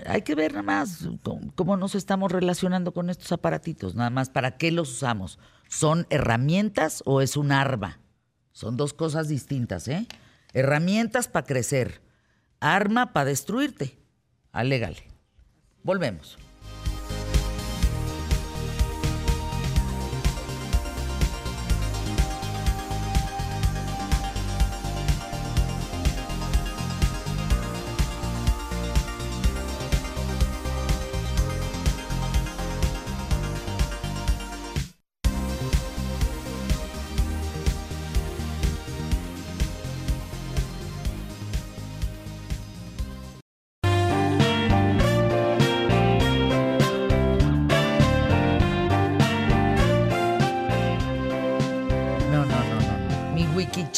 [0.07, 1.07] hay que ver nada más
[1.55, 5.39] cómo- nos estamos relacionando con estos aparatitos, nada más para qué los usamos.
[5.69, 8.01] ¿Son herramientas o es un arma?
[8.53, 10.07] Son dos cosas distintas, ¿eh?
[10.55, 12.01] Herramientas para crecer,
[12.59, 13.99] arma para destruirte.
[14.51, 15.05] Alégale.
[15.85, 16.37] Volvemos.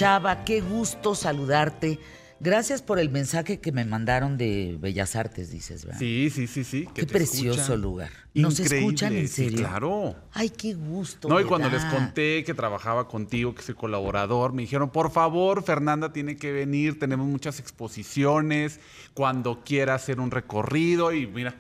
[0.03, 2.01] Chava, qué gusto saludarte.
[2.41, 6.01] Gracias por el mensaje que me mandaron de Bellas Artes, dices, ¿verdad?
[6.01, 6.89] Sí, sí, sí, sí.
[6.93, 7.81] que Qué precioso escuchan.
[7.83, 8.11] lugar.
[8.35, 9.59] ¿Nos Increíble, escuchan en sí, serio?
[9.61, 10.17] claro.
[10.33, 11.29] Ay, qué gusto.
[11.29, 15.63] No, y cuando les conté que trabajaba contigo, que soy colaborador, me dijeron, por favor,
[15.63, 18.81] Fernanda tiene que venir, tenemos muchas exposiciones,
[19.15, 21.55] cuando quiera hacer un recorrido y mira.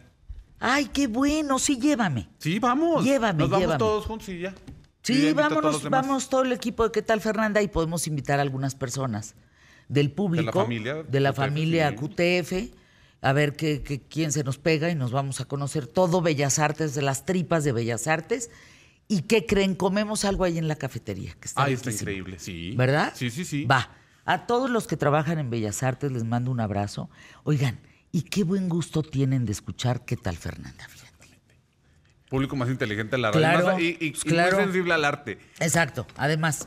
[0.58, 2.28] Ay, qué bueno, sí, llévame.
[2.38, 3.04] Sí, vamos.
[3.04, 3.78] Llévame, Nos vamos llévame.
[3.78, 4.54] todos juntos y ya.
[5.02, 7.60] Sí, vámonos, vamos todo el equipo de ¿Qué tal, Fernanda?
[7.62, 9.34] Y podemos invitar a algunas personas
[9.88, 11.96] del público, familia de la QTF, familia sí.
[11.96, 12.74] QTF,
[13.20, 16.58] a ver qué, qué- quién se nos pega y nos vamos a conocer todo Bellas
[16.58, 18.50] Artes, de las tripas de Bellas Artes.
[19.08, 19.74] ¿Y qué creen?
[19.74, 22.74] Comemos algo ahí en la cafetería, que está Ay, está increíble, sí.
[22.76, 23.12] ¿Verdad?
[23.16, 23.64] Sí, sí, sí.
[23.64, 23.90] Va.
[24.24, 27.10] A todos los que trabajan en Bellas Artes les mando un abrazo.
[27.42, 27.80] Oigan,
[28.12, 30.86] y qué buen gusto tienen de escuchar ¿Qué tal, Fernanda?
[32.32, 33.40] Público más inteligente en la radio.
[33.46, 34.56] Claro, Más- y, y- claro.
[34.56, 35.38] muy sensible al arte.
[35.60, 36.66] Exacto, además.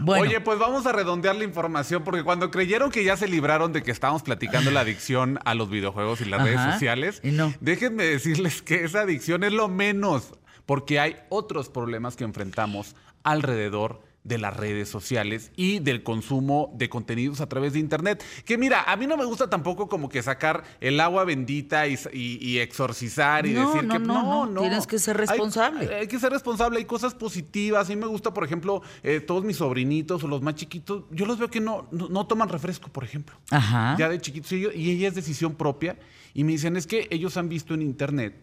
[0.00, 3.72] Bueno, Oye, pues vamos a redondear la información porque cuando creyeron que ya se libraron
[3.72, 7.32] de que estábamos platicando la adicción a los videojuegos y las Ajá, redes sociales, y
[7.32, 7.52] no.
[7.60, 10.34] déjenme decirles que esa adicción es lo menos,
[10.66, 12.94] porque hay otros problemas que enfrentamos
[13.24, 18.22] alrededor de las redes sociales y del consumo de contenidos a través de internet.
[18.44, 21.98] Que mira, a mí no me gusta tampoco como que sacar el agua bendita y,
[22.12, 25.94] y- y exorcizar y No, decir no, que no, no, tienes que ser responsable.
[25.94, 27.86] hay que ser responsable, hay cosas positivas.
[27.86, 31.24] A mí me gusta, por ejemplo, eh, todos mis sobrinitos o los más chiquitos, yo
[31.24, 33.36] los veo que no, no, no toman refresco, por ejemplo.
[33.50, 33.96] Ajá.
[33.98, 34.52] Ya de chiquitos.
[34.52, 35.96] Y, y ella es decisión propia.
[36.34, 38.34] Y me dicen, es que ellos han visto en internet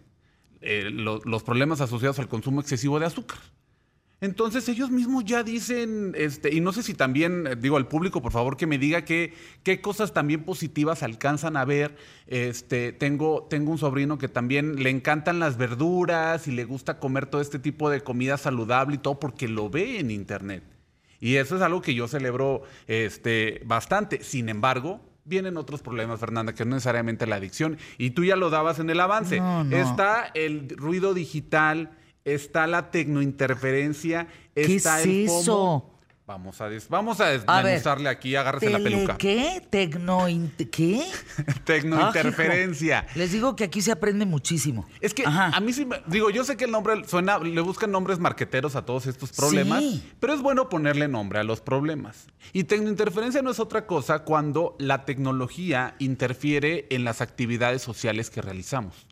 [0.61, 3.37] eh, lo- los problemas asociados al consumo excesivo de azúcar.
[4.21, 8.21] Entonces ellos mismos ya dicen, este, y no sé si también, eh, digo al público,
[8.21, 11.95] por favor, que me diga qué, qué cosas también positivas alcanzan a ver.
[12.27, 17.25] Este, tengo, tengo un sobrino que también le encantan las verduras y le gusta comer
[17.25, 20.63] todo este tipo de comida saludable y todo porque lo ve en internet.
[21.19, 24.23] Y eso es algo que yo celebro este, bastante.
[24.23, 27.77] Sin embargo, vienen otros problemas, Fernanda, que no necesariamente la adicción.
[27.97, 29.39] Y tú ya lo dabas en el avance.
[29.39, 29.75] No, no.
[29.75, 31.91] Está el ruido digital,
[32.25, 35.39] está la tecnointerferencia, ¿Qué está es el FOMO.
[35.41, 35.91] eso?
[36.27, 39.15] Vamos a, des- vamos a A ver, desmenuzarle aquí, agárrese la peluca.
[39.15, 39.61] ¿Qué?
[39.69, 40.25] ¿Tecno?
[40.71, 41.05] ¿Qué?
[41.65, 43.05] Tecnointerferencia.
[43.07, 43.11] Ah.
[43.13, 44.87] Les digo que aquí se aprende muchísimo.
[45.01, 45.51] Es que Ajá.
[45.55, 48.75] a mí sí me, digo, yo sé que el nombre suena, le buscan nombres marqueteros
[48.75, 50.03] a todos estos problemas, Sí.
[50.19, 52.25] pero es bueno ponerle nombre a los problemas.
[52.53, 58.41] Y tecnointerferencia no es otra cosa cuando la tecnología interfiere en las actividades sociales que
[58.41, 59.05] realizamos.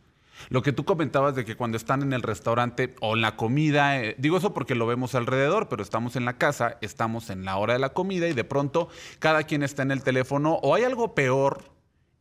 [0.49, 4.01] Lo que tú comentabas de que cuando están en el restaurante o en la comida,
[4.01, 7.57] eh, digo eso porque lo vemos alrededor, pero estamos en la casa, estamos en la
[7.57, 8.89] hora de la comida y de pronto
[9.19, 11.71] cada quien está en el teléfono o hay algo peor,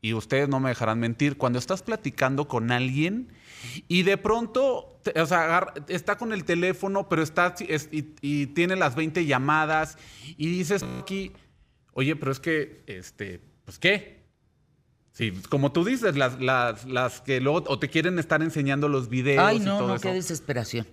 [0.04, 3.28] y ustedes no me dejarán mentir, cuando estás platicando con alguien
[3.86, 8.74] y de pronto, o sea, está con el teléfono, pero está es- y, y tiene
[8.74, 9.98] las 20 llamadas
[10.36, 11.30] y dices aquí,
[11.92, 14.21] oye, pero es que, este, pues qué.
[15.12, 19.08] Sí, como tú dices, las, las, las que luego o te quieren estar enseñando los
[19.08, 20.02] videos Ay, y no, todo no, eso.
[20.02, 20.86] qué desesperación.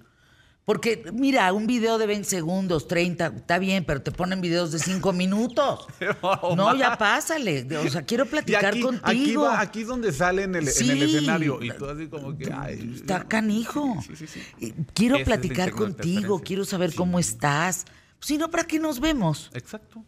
[0.65, 4.77] Porque, mira, un video de 20 segundos, 30, está bien, pero te ponen videos de
[4.77, 5.87] 5 minutos.
[6.55, 7.65] No, ya pásale.
[7.77, 9.07] O sea, quiero Y platicar aquí, contigo.
[9.07, 10.91] aquí, va- aquí es donde sale en el, en el Sí.
[11.15, 11.63] escenario.
[11.63, 13.97] Y tú así como que, ay, Está canijo.
[14.05, 14.73] Sí, sí, sí.
[14.93, 17.85] Quiero Esa platicar contigo, quiero saber cómo estás.
[18.19, 19.49] Si no, ¿para qué nos vemos?
[19.53, 20.03] Exacto.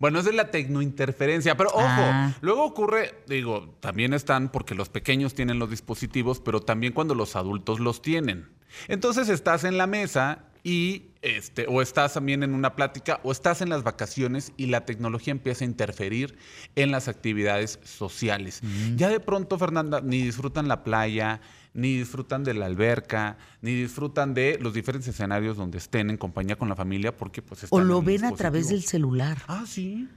[0.00, 2.32] Bueno, esa es la tecnointerferencia, pero ojo, Ah.
[2.40, 7.36] luego ocurre, digo, también están porque los pequeños tienen los dispositivos, pero también cuando los
[7.36, 8.48] adultos los tienen.
[8.88, 13.60] Entonces estás en la mesa y este o estás también en una plática o estás
[13.60, 16.36] en las vacaciones y la tecnología empieza a interferir
[16.76, 18.62] en las actividades sociales.
[18.96, 21.40] Ya de pronto, Fernanda, ni disfrutan la playa,
[21.74, 26.56] ni disfrutan de la alberca, ni disfrutan de los diferentes escenarios donde estén en compañía
[26.56, 29.38] con la familia porque pues O están lo en el ven a través del celular.
[29.46, 30.08] Ah, sí.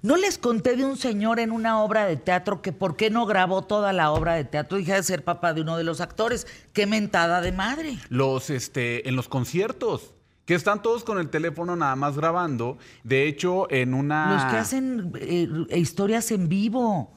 [0.00, 3.26] No les conté de un señor en una obra de teatro que por qué no
[3.26, 4.78] grabó toda la obra de teatro.
[4.78, 6.46] Dije de ser papá de uno de los actores.
[6.72, 7.98] Qué mentada de madre.
[8.08, 10.14] Los, este, en los conciertos,
[10.46, 12.78] que están todos con el teléfono nada más grabando.
[13.04, 14.34] De hecho, en una...
[14.34, 17.12] Los que hacen eh, historias en vivo.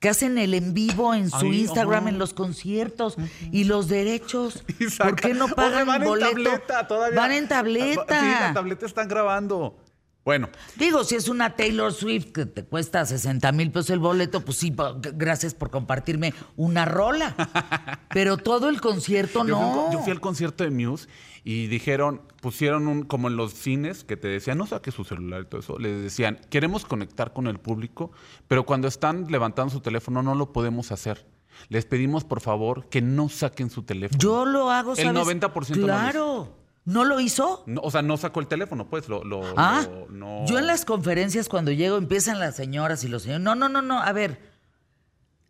[0.00, 2.08] Que hacen el en vivo en su Ay, Instagram, ajá.
[2.10, 3.16] en los conciertos.
[3.52, 4.62] Y los derechos.
[4.78, 6.28] Y ¿Por qué no Oye, pagan van boleto?
[6.30, 7.18] en tableta todavía.
[7.18, 8.20] Van en tableta.
[8.20, 9.78] Sí, la tableta están grabando.
[10.24, 14.40] Bueno, Digo, si es una Taylor Swift que te cuesta 60 mil pesos el boleto,
[14.40, 14.74] pues sí,
[15.14, 17.34] gracias por compartirme una rola.
[18.08, 19.92] Pero todo el concierto yo, no.
[19.92, 21.08] yo fui al concierto de Muse
[21.44, 25.42] y dijeron, pusieron un, como en los cines que te decían, no saque su celular
[25.42, 28.10] y todo eso, les decían, queremos conectar con el público,
[28.48, 31.26] pero cuando están levantando su teléfono no lo podemos hacer.
[31.68, 34.18] Les pedimos, por favor, que no saquen su teléfono.
[34.18, 35.26] Yo lo hago, El ¿sabes?
[35.26, 36.48] 90% no lo Claro.
[36.48, 36.63] ¿No
[37.04, 37.62] lo hizo?
[37.66, 39.08] No, o sea, no sacó el teléfono, pues.
[39.08, 43.08] Lo, lo- Ah, lo- no- yo en las conferencias cuando llego empiezan las señoras y
[43.08, 43.42] los señores.
[43.42, 44.52] No, no, no, no, a ver.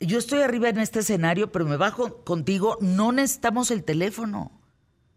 [0.01, 2.79] Yo estoy arriba en este escenario, pero me bajo contigo.
[2.81, 4.53] No necesitamos el teléfono.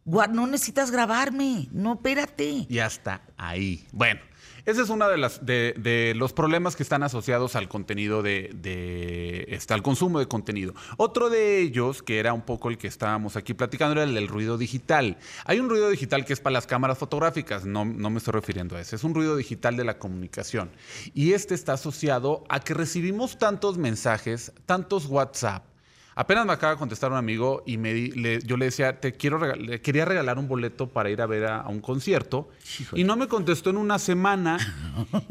[0.05, 1.67] No necesitas grabarme.
[1.71, 2.65] No, espérate.
[2.69, 3.85] Y hasta ahí.
[3.91, 4.21] Bueno,
[4.67, 9.81] ese es uno de, los problemas que están asociados al contenido de, de este, al
[9.81, 10.73] consumo de contenido.
[10.97, 14.27] Otro de ellos, que era un poco el que estábamos aquí platicando, era el del
[14.27, 15.19] ruido digital.
[15.45, 18.75] Hay un ruido digital que es para las cámaras fotográficas, no, no me estoy refiriendo
[18.75, 20.69] a ese, es un ruido digital de la comunicación.
[21.13, 25.63] Y este está asociado a que recibimos tantos mensajes, tantos WhatsApp,
[26.19, 29.13] Apenas me acaba de contestar un amigo y me di- le- yo le decía, te
[29.13, 32.49] quiero regal- le quería regalar un boleto para ir a ver a, a un concierto.
[32.95, 34.57] Y no me contestó en una semana.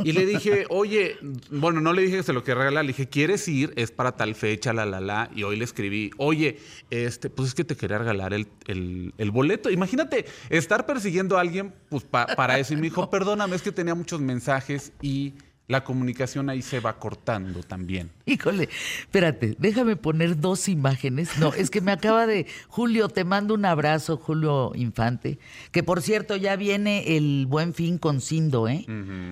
[0.04, 1.16] Y le dije, oye,
[1.50, 3.72] bueno, no le dije que se lo quería regalar, le dije, ¿quieres ir?
[3.74, 5.28] Es para tal fecha, la, la, la.
[5.34, 6.60] Y hoy le escribí, oye,
[6.90, 9.70] este, pues es que te quería regalar el, el- el boleto.
[9.70, 12.74] Imagínate estar persiguiendo a alguien pues, pa- para eso.
[12.74, 15.34] Y me dijo, perdóname, es que tenía muchos mensajes y
[15.68, 18.12] la comunicación ahí se va cortando también.
[18.24, 18.68] Híjole,
[19.00, 21.38] espérate, déjame poner dos imágenes.
[21.38, 22.46] No, es que me acaba de.
[22.68, 25.38] Julio, te mando un abrazo, Julio Infante.
[25.72, 28.84] Que por cierto, ya viene el buen fin con Cindo, ¿eh?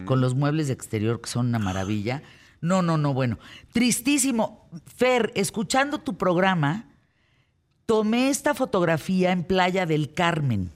[0.06, 2.22] Con los muebles de exterior, que son una maravilla.
[2.60, 3.38] No, no, no, bueno.
[3.72, 4.68] Tristísimo.
[4.86, 6.88] Fer, escuchando tu programa,
[7.86, 10.72] tomé esta fotografía en Playa del Carmen.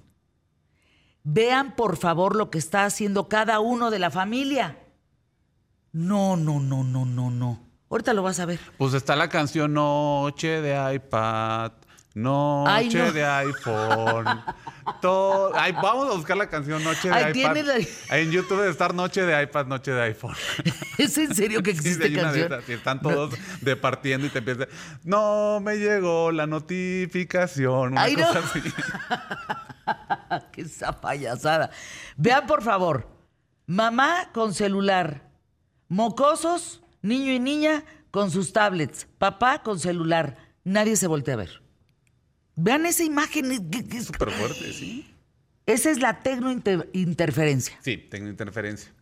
[1.24, 4.78] Vean, por favor, lo que está haciendo cada uno de la familia.
[5.92, 7.60] No, no, no, no, no, no.
[7.90, 8.60] Ahorita lo vas a ver.
[8.76, 11.72] Pues está la canción Noche de iPad,
[12.14, 13.12] Noche Ay, no.
[13.12, 14.26] de iPhone.
[15.00, 17.32] todo- Ay, vamos a buscar la canción Noche de Ay, iPad.
[17.32, 20.34] tiene la- En YouTube debe estar Noche de iPad, Noche de iPhone.
[20.98, 22.52] ¿Es en serio que Sí, existe de canción?
[22.68, 24.66] están todos departiendo y te empieza.
[25.04, 27.92] No me llegó la notificación.
[27.92, 28.26] Una Ay, no.
[28.26, 28.62] cosa así.
[30.52, 31.70] ¡Qué esa payasada!
[32.16, 33.08] Vean, por favor.
[33.66, 35.27] Mamá con celular.
[35.88, 39.06] Mocosos, niño y niña con sus tablets.
[39.18, 40.36] Papá con celular.
[40.64, 41.62] Nadie se voltea a ver.
[42.56, 43.52] Vean esa imagen.
[43.52, 45.14] es- Súper fuerte, sí.
[45.66, 47.78] Esa es la tecnointerferencia.
[47.82, 48.92] Sí, tengo interferencia.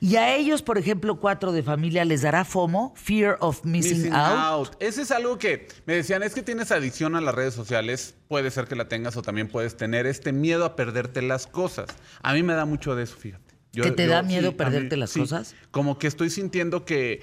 [0.00, 4.14] Y a ellos, por ejemplo, cuatro de familia, les dará FOMO, Fear of Missing, Missing
[4.14, 4.38] out.
[4.68, 4.76] out.
[4.80, 8.50] Ese es algo que me decían, es que tienes adicción a las redes sociales, puede
[8.52, 11.86] ser que la tengas o también puedes tener este miedo a perderte las cosas.
[12.22, 13.43] A mí me da mucho de eso, fíjate.
[13.82, 15.54] ¿Que te da miedo mí- perderte las sí, cosas?
[15.70, 17.20] Como que estoy sintiendo que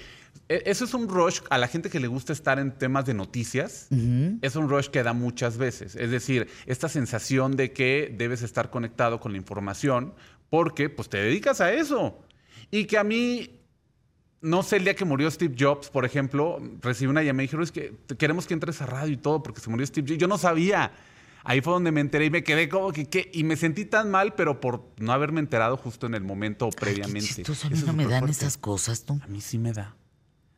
[0.48, 3.14] e- eso es un rush a la gente que le gusta estar en temas de
[3.14, 3.88] noticias.
[4.42, 5.96] Es un rush que da muchas veces.
[5.96, 10.14] Es decir, esta sensación de que debes estar conectado con la información
[10.50, 12.18] porque pues te dedicas a eso.
[12.70, 13.58] Y que a mí
[14.42, 17.42] no sé, el día que murió Steve Jobs, por ejemplo, recibí una llamada y me
[17.44, 20.18] dijeron, es que queremos que entres a radio y todo porque se murió Steve Jobs.
[20.20, 20.90] Yo no sabía.
[21.44, 23.30] Ahí fue donde me enteré y me quedé como que, ¿qué?
[23.32, 26.70] Y me sentí tan mal, pero por no haberme enterado justo en el momento o
[26.70, 27.20] Qué previamente.
[27.34, 28.36] chistoso, a mí Eso no me dan fuerte.
[28.38, 29.18] esas cosas, tú.
[29.22, 29.96] A mí sí me da.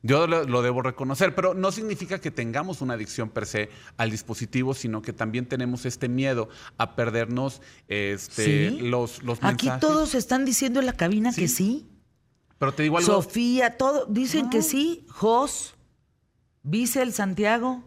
[0.03, 4.11] Yo lo, lo debo reconocer, pero no significa que tengamos una adicción per se al
[4.11, 8.79] dispositivo, sino que también tenemos este miedo a perdernos este, ¿Sí?
[8.81, 11.89] los, los Aquí todos están diciendo en la cabina que sí.
[12.59, 13.11] Pero te digo algo.
[13.23, 15.07] Sofía, todo, dicen que sí.
[15.09, 15.75] Jos,
[16.63, 17.83] Vicel, Santiago.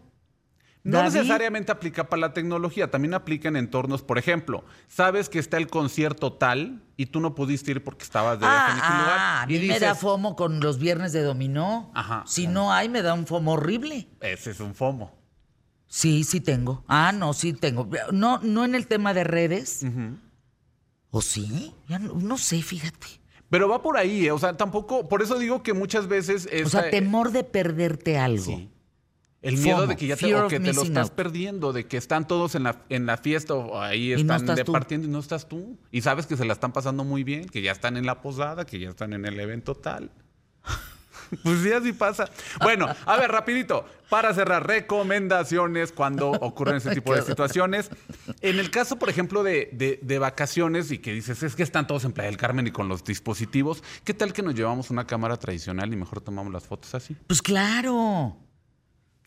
[0.88, 1.12] No David.
[1.14, 5.68] necesariamente aplica para la tecnología, también aplica en entornos, por ejemplo, sabes que está el
[5.68, 9.16] concierto tal y tú no pudiste ir porque estabas de viaje en X Ah, lugar.
[9.18, 11.90] ah, a mí y me da fomo con los viernes de dominó.
[11.94, 12.24] Ajá.
[12.26, 14.08] Si no hay, me da un fomo horrible.
[14.20, 15.16] ese es un FOMO.
[15.86, 16.84] Sí, sí tengo.
[16.88, 17.88] Ah, no, sí tengo.
[18.12, 19.84] No, no en el tema de redes.
[21.10, 21.74] ¿O sí?
[21.88, 23.06] Ya no, no sé, fíjate.
[23.50, 24.30] Pero va por ahí, ¿eh?
[24.32, 26.44] o sea, tampoco, por eso digo que muchas veces...
[26.46, 28.44] O esta- sea, temor de perderte algo.
[28.44, 28.70] Sí.
[29.40, 31.12] El miedo FOMO, de que ya te, o que te lo estás out.
[31.12, 34.64] perdiendo, de que están todos en la, en la fiesta o ahí no están tú.
[34.64, 35.78] departiendo y no estás tú.
[35.92, 38.66] Y sabes que se la están pasando muy bien, que ya están en la posada,
[38.66, 40.10] que ya están en el evento tal.
[41.42, 42.30] Pues sí, así pasa.
[42.62, 47.90] Bueno, a ver, rapidito, para cerrar, recomendaciones cuando ocurren este tipo de situaciones.
[48.40, 51.86] En el caso, por ejemplo, de, de- de vacaciones y que dices, es que están
[51.86, 55.06] todos en Playa del Carmen y con los dispositivos, ¿qué tal que nos llevamos una
[55.06, 57.14] cámara tradicional y mejor tomamos las fotos así?
[57.26, 58.34] Pues claro.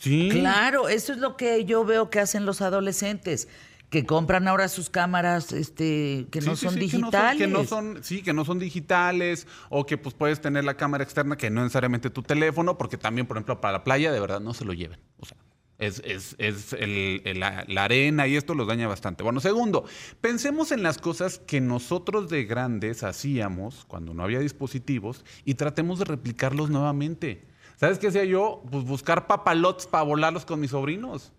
[0.02, 0.30] Sí.
[0.32, 3.48] Claro, eso es lo que yo veo que hacen los adolescentes,
[3.92, 7.38] que compran ahora sus cámaras este, que no sí, son sí, digitales.
[7.38, 10.42] Que no son, que no son- sí, que no son digitales o que pues puedes
[10.42, 13.84] tener la cámara externa que no necesariamente tu teléfono, porque también, por ejemplo, para la
[13.84, 15.00] playa, de verdad, no se lo lleven.
[15.20, 15.38] O sea,
[15.78, 19.22] es, es- es el- el- la, la arena y esto los daña bastante.
[19.24, 19.84] Bueno, segundo,
[20.20, 26.00] pensemos en las cosas que nosotros de grandes hacíamos cuando no había dispositivos y tratemos
[26.00, 27.51] de replicarlos nuevamente.
[27.82, 28.62] ¿Sabes qué hacía yo?
[28.72, 31.34] Pues buscar papalotes para volarlos con mis sobrinos.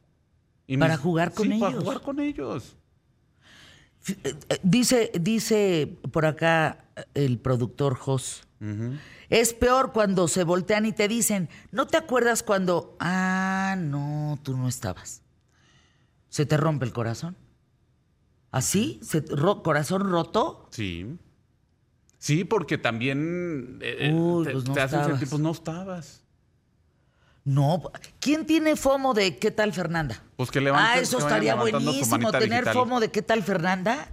[0.67, 1.85] Y Para mis- jugar con sí, Para ellos.
[1.85, 2.77] jugar con ellos.
[4.65, 8.43] Dice, dice por acá eh, el productor Jos.
[9.29, 12.97] Es peor cuando se voltean y te dicen, ¿no te acuerdas cuando...
[13.01, 15.23] Ah, no, tú no estabas.
[16.29, 17.37] ¿Se te rompe el corazón?
[18.53, 19.01] ¿Así?
[19.03, 20.69] ¿Se ro- ¿Corazón roto?
[20.71, 21.17] Sí.
[22.19, 26.22] Sí, porque también eh, eh, Uy, te, pues no te hacen sentir, pues no estabas.
[27.45, 27.83] No.
[28.21, 30.23] ¿Quién tiene FOMO de qué tal Fernanda?
[30.37, 32.75] Pues que levanten- Ah, eso que estaría buenísimo, tener digital.
[32.75, 34.09] FOMO de qué tal Fernanda.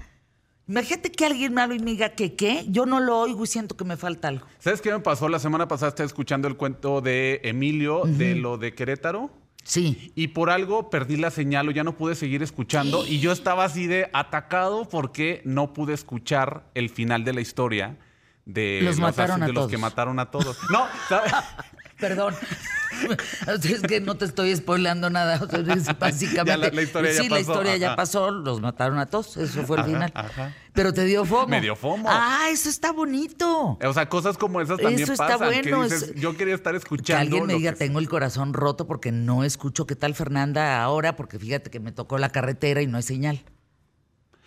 [0.67, 2.65] Imagínate que alguien me hable y me diga que qué.
[2.69, 4.45] Yo no lo oigo y siento que me falta algo.
[4.59, 5.27] ¿Sabes qué me pasó?
[5.30, 9.32] La semana pasada estaba escuchando el cuento de Emilio de lo de Querétaro.
[9.63, 10.11] Sí.
[10.15, 13.05] Y por algo perdí la señal o ya no pude seguir escuchando.
[13.05, 17.97] Y yo estaba así de atacado porque no pude escuchar el final de la historia
[18.45, 20.57] de Los mataron a de los que mataron a todos.
[20.71, 21.32] No, ¿sabes?
[21.99, 22.33] Perdón.
[23.63, 25.39] es que no te estoy spoilando nada.
[25.43, 26.39] O sea, es básicamente.
[26.49, 28.31] Ya la- la historia ya sí, la pasó, historia ya pasó.
[28.31, 29.37] Los mataron a todos.
[29.37, 30.11] Eso fue el Ajá, final.
[30.15, 30.55] ajá.
[30.73, 31.47] Pero te dio FOMO.
[31.47, 32.07] Me dio FOMO.
[32.09, 33.77] Ah, eso está bonito.
[33.83, 35.61] O sea, cosas como esas también Eso está pasan.
[35.61, 37.21] que bueno, dices, yo quería estar Que escuchando.
[37.21, 41.15] alguien me diga, que- tengo el corazón roto porque no escucho qué tal Fernanda ahora,
[41.15, 43.43] porque fíjate que me tocó la carretera y no hay señal.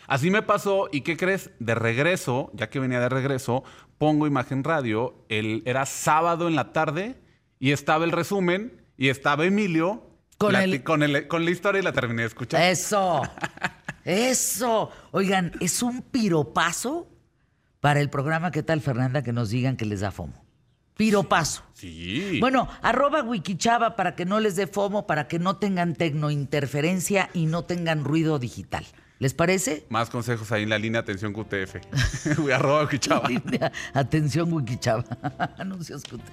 [0.08, 1.50] Así me pasó, ¿y qué crees?
[1.60, 3.62] De regreso, ya que venía de regreso,
[3.98, 7.16] pongo Imagen Radio, el, era sábado en la tarde
[7.62, 10.04] y estaba el resumen y estaba Emilio
[10.36, 12.60] Con plati- el- con, el- con la historia y la terminé de escuchar.
[12.60, 13.22] Eso,
[14.04, 14.90] eso.
[15.12, 17.08] Oigan, es un piropazo
[17.80, 19.22] para el programa ¿Qué tal Fernanda?
[19.22, 20.34] Que nos digan que les da FOMO.
[20.96, 21.62] Piropazo.
[21.74, 22.38] Sí.
[22.40, 27.46] Bueno, arroba Wikichava para que no les dé FOMO, para que no tengan tecnointerferencia y
[27.46, 28.84] no tengan ruido digital.
[29.18, 29.86] ¿Les parece?
[29.88, 31.76] Más consejos ahí en la línea atención QTF.
[32.52, 33.28] Arroba Cuchaba.
[33.94, 35.04] Atención, Wikichava.
[35.58, 36.02] Anuncios.
[36.02, 36.24] Cute.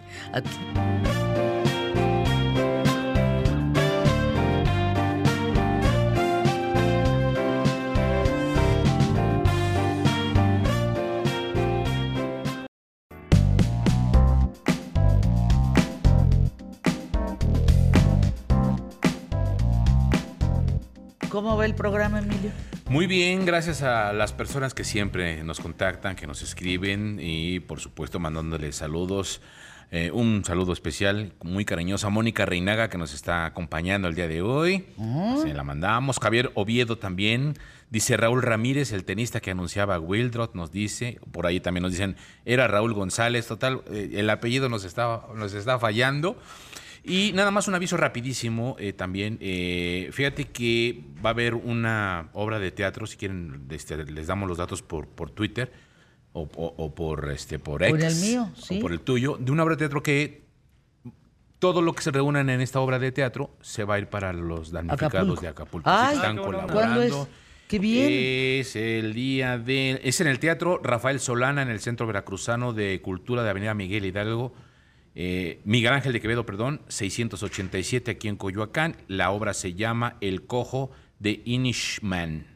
[21.29, 22.51] ¿Cómo va el programa, Emilio?
[22.89, 27.79] Muy bien, gracias a las personas que siempre nos contactan, que nos escriben y por
[27.79, 29.39] supuesto mandándoles saludos.
[29.91, 34.27] Eh, un saludo especial, muy cariñoso a Mónica Reinaga que nos está acompañando el día
[34.27, 34.85] de hoy.
[35.41, 36.19] Se la mandamos.
[36.19, 37.55] Javier Oviedo también.
[37.91, 41.19] Dice Raúl Ramírez, el tenista que anunciaba a Wildrot, nos dice.
[41.31, 43.47] Por ahí también nos dicen, era Raúl González.
[43.47, 46.37] Total, eh, el apellido nos está, nos está fallando.
[47.03, 49.37] Y nada más un aviso rapidísimo eh, también.
[49.41, 54.47] eh, fíjate que va a haber una obra de teatro, si quieren, este, les damos
[54.49, 55.71] los datos por, por Twitter
[56.33, 57.91] o, o- o por, este, por X.
[57.95, 58.77] Por el mío, sí.
[58.77, 60.43] O por el tuyo, de una obra de teatro que
[61.57, 64.31] todo lo que se reúnan en esta obra de teatro se va a ir para
[64.33, 65.41] los damnificados Acapulco.
[65.41, 65.89] de Acapulco.
[65.89, 67.27] Ay, están colaborando.
[67.67, 68.07] Qué bien.
[68.61, 69.99] Es el día de.
[70.03, 74.05] Es en el Teatro Rafael Solana, en el Centro Veracruzano de Cultura de Avenida Miguel
[74.05, 74.53] Hidalgo.
[75.21, 78.95] Eh, Miguel Ángel de Quevedo, perdón, 687 aquí en Coyoacán.
[79.09, 82.47] La obra se llama El Cojo de Inishman.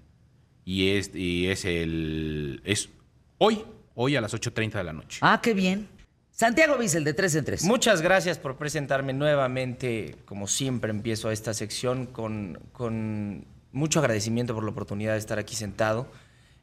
[0.64, 2.62] Y es, y es el.
[2.64, 2.88] Es
[3.38, 3.64] hoy,
[3.96, 5.20] hoy a las 8.30 de la noche.
[5.22, 5.90] Ah, qué bien.
[6.32, 7.66] Santiago Bissell, de tres en tres.
[7.66, 10.16] Muchas gracias por presentarme nuevamente.
[10.24, 15.56] Como siempre, empiezo esta sección con, con mucho agradecimiento por la oportunidad de estar aquí
[15.56, 16.10] sentado.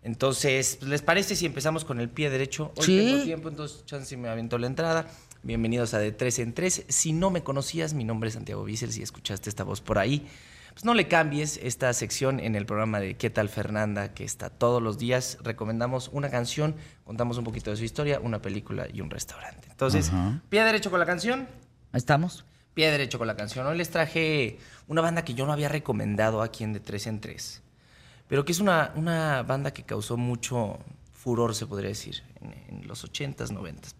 [0.02, 2.72] Entonces, ¿les parece si empezamos con el pie derecho?
[2.76, 2.96] Hoy Sí.
[2.98, 5.06] tengo tiempo, entonces chance me aventó la entrada.
[5.42, 6.84] Bienvenidos a De Tres en Tres.
[6.88, 8.92] Si no me conocías, mi nombre es Santiago Bissell.
[8.92, 10.28] Si escuchaste esta voz por ahí,
[10.74, 14.12] pues no le cambies esta sección en el programa de ¿Qué tal Fernanda?
[14.12, 15.38] que está todos los días.
[15.42, 16.74] Recomendamos una canción,
[17.04, 19.68] contamos un poquito de su historia, una película y un restaurante.
[19.70, 20.12] Entonces,
[20.50, 21.48] pie derecho con la canción.
[21.94, 22.44] ¿Estamos?
[22.74, 23.66] Pie derecho con la canción.
[23.66, 27.18] Hoy les traje una banda que yo no había recomendado aquí en De Tres en
[27.18, 27.62] Tres,
[28.28, 30.78] pero que es una, una banda que causó mucho
[31.14, 33.99] furor, se podría decir, en, en los 80s, 90s, por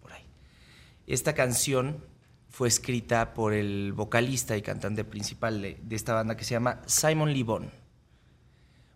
[1.11, 1.97] Esta canción
[2.49, 6.81] fue escrita por el vocalista y cantante principal de, de esta banda que se llama
[6.85, 7.69] Simon Libon.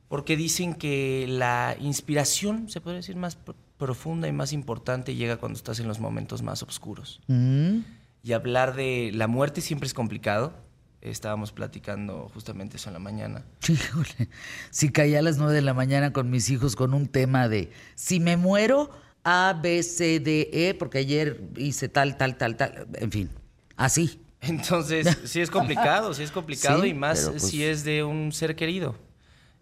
[0.08, 5.38] Porque dicen que la inspiración, se podría decir, más pro- profunda y más importante llega
[5.38, 7.22] cuando estás en los momentos más oscuros.
[7.28, 7.80] Mm.
[8.24, 10.54] Y hablar de la muerte siempre es complicado.
[11.02, 13.44] Estábamos platicando justamente eso en la mañana.
[13.68, 14.30] Híjole,
[14.70, 17.72] si caía a las nueve de la mañana con mis hijos con un tema de
[17.96, 18.90] si me muero,
[19.26, 23.30] A, B, C, D, E, porque ayer hice tal, tal, tal, tal, en fin,
[23.76, 24.22] así.
[24.40, 28.32] Entonces, sí es complicado, sí es complicado Sí, y más pues- si es de un
[28.32, 28.96] ser querido.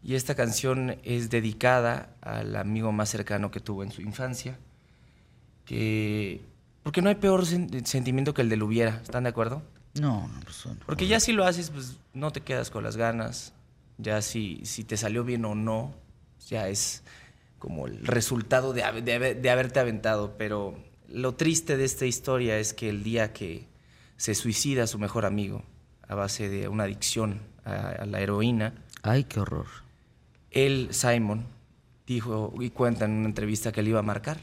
[0.04, 4.60] Y esta canción es dedicada al amigo más cercano que tuvo en su infancia.
[5.66, 6.42] Que.
[6.84, 9.62] Porque no hay peor sen- sentimiento que el del hubiera, ¿están de acuerdo?
[9.94, 10.80] No, no, pues bueno.
[10.86, 13.54] Porque ya si lo haces, pues no te quedas con las ganas.
[13.98, 15.94] Ya si, si te salió bien o no,
[16.50, 17.04] ya es,
[17.64, 20.36] como el resultado de, de de haberte aventado.
[20.38, 23.68] Pero lo triste de esta historia es que el día que
[24.18, 25.64] se suicida su mejor amigo
[26.10, 29.68] a base de una adicción a, a la heroína, Ay, qué horror.
[30.52, 31.46] él, Simon,
[32.06, 34.42] dijo y cuenta en una entrevista que él iba a marcar,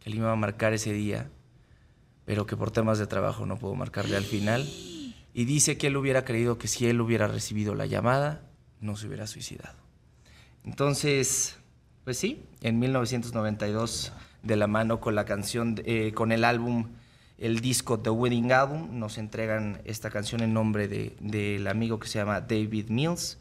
[0.00, 1.28] que él iba a marcar ese día,
[2.24, 4.66] pero que por temas de trabajo no pudo marcarle al final.
[5.34, 8.48] Y dice que él hubiera creído que si él hubiera recibido la llamada,
[8.80, 9.76] no se hubiera suicidado.
[10.64, 11.56] Entonces,
[12.04, 16.88] pues sí, en 1992, de la mano con la canción, eh, con el álbum,
[17.38, 22.08] el disco The Wedding Album, nos entregan esta canción en nombre de- del amigo que
[22.08, 23.38] se llama David Mills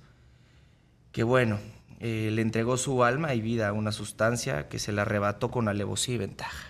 [1.12, 1.58] que bueno,
[2.00, 5.68] eh, le entregó su alma y vida a una sustancia que se la arrebató con
[5.68, 6.68] alevosía y ventaja.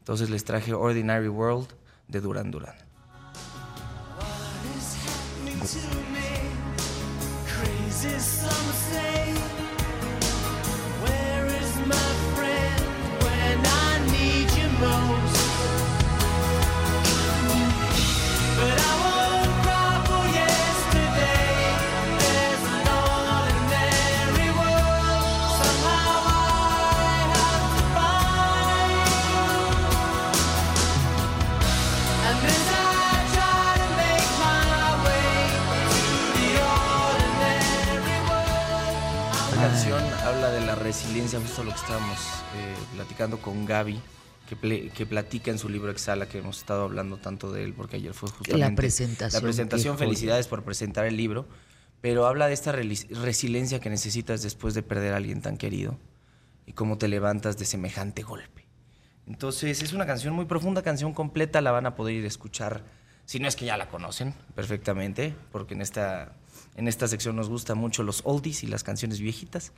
[0.00, 1.68] Entonces les traje Ordinary World
[2.08, 2.74] de Duran Duran.
[7.46, 9.41] Crazy some
[39.62, 42.18] canción habla de la resiliencia, justo lo que estábamos
[42.56, 44.00] eh, platicando con Gaby,
[44.48, 48.12] que, platica en su libro Exhala, que hemos estado hablando tanto de él, porque ayer
[48.12, 50.08] fue justamente presentación, La presentación, qué joya.
[50.08, 51.46] felicidades por presentar el libro,
[52.00, 55.98] pero habla de esta resiliencia que necesitas después de perder a alguien tan querido
[56.66, 58.66] y cómo te levantas de semejante golpe.
[59.26, 62.84] Entonces es una canción muy profunda, canción completa, la van a poder ir a escuchar,
[63.24, 66.32] si no es que ya la conocen perfectamente, porque en esta,
[66.76, 69.72] en esta sección nos gustan mucho los oldies y las canciones viejitas,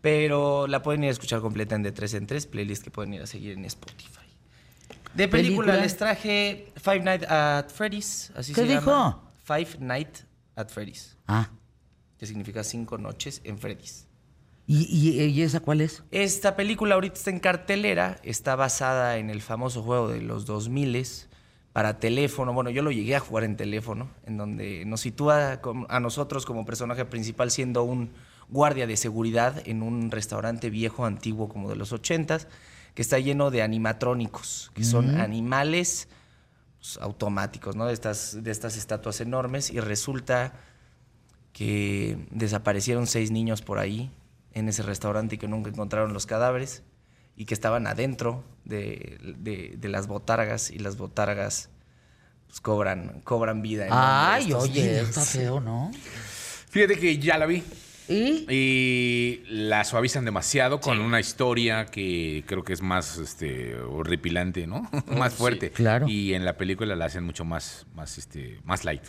[0.00, 3.14] pero la pueden ir a escuchar completa en de 3 en 3, playlist que pueden
[3.14, 4.10] ir a seguir en Spotify.
[5.14, 5.76] De película, ¿Película?
[5.76, 8.90] les traje Five Nights at Freddy's, así ¿Qué se dijo?
[8.90, 9.22] llama.
[9.44, 10.24] Five Nights
[10.54, 11.50] at Freddy's, Ah,
[12.18, 14.06] que significa cinco noches en Freddy's.
[14.66, 16.04] ¿y, y, y esa cuál es?
[16.12, 21.04] Esta película ahorita está en cartelera, está basada en el famoso juego de los 2000
[21.72, 22.52] para teléfono.
[22.52, 26.64] Bueno, yo lo llegué a jugar en teléfono, en donde nos sitúa a nosotros como
[26.64, 28.10] personaje principal siendo un
[28.50, 32.46] guardia de seguridad en un restaurante viejo, antiguo, como de los 80s,
[32.94, 36.08] que está lleno de animatrónicos, que son animales
[36.80, 37.86] pues, automáticos, ¿no?
[37.86, 39.70] De estas, de estas estatuas enormes.
[39.70, 40.52] Y resulta
[41.52, 44.10] que desaparecieron seis niños por ahí
[44.52, 46.82] en ese restaurante y que nunca encontraron los cadáveres
[47.36, 51.70] y que estaban adentro de, de- de las botargas y las botargas
[52.48, 53.86] pues, cobran, cobran vida.
[53.90, 55.08] Ay, oye, niños.
[55.10, 55.90] está feo, ¿no?
[56.70, 57.62] Fíjate que ya la vi.
[58.10, 58.44] ¿Y?
[58.48, 64.90] Y la suavizan demasiado con una historia que creo que es más este, horripilante, ¿no?
[65.06, 65.70] más fuerte.
[65.70, 66.08] claro.
[66.08, 69.02] Y en la película la hacen mucho más, más, este, más light.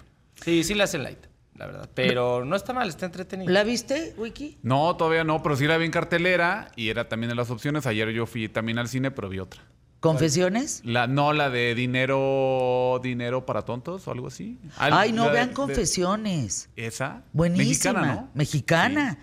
[0.44, 1.26] Sí, sí la hacen light,
[1.56, 1.90] la verdad.
[1.96, 3.52] Pero no está mal, está entretenido.
[3.52, 4.60] ¿La viste, Wiki?
[4.62, 7.88] No, todavía no, pero sí la vi en cartelera y era también de las opciones.
[7.88, 9.64] Ayer yo fui también al cine, pero vi otra.
[10.02, 10.82] ¿Confesiones?
[10.84, 14.60] La, no, la de dinero, dinero para tontos o algo así.
[14.78, 16.70] Al- Ay, no, de- vean de- confesiones.
[16.76, 17.24] esa.
[17.34, 17.94] Buenísima.
[17.94, 18.30] Mexicana, ¿no?
[18.34, 19.20] Mexicana.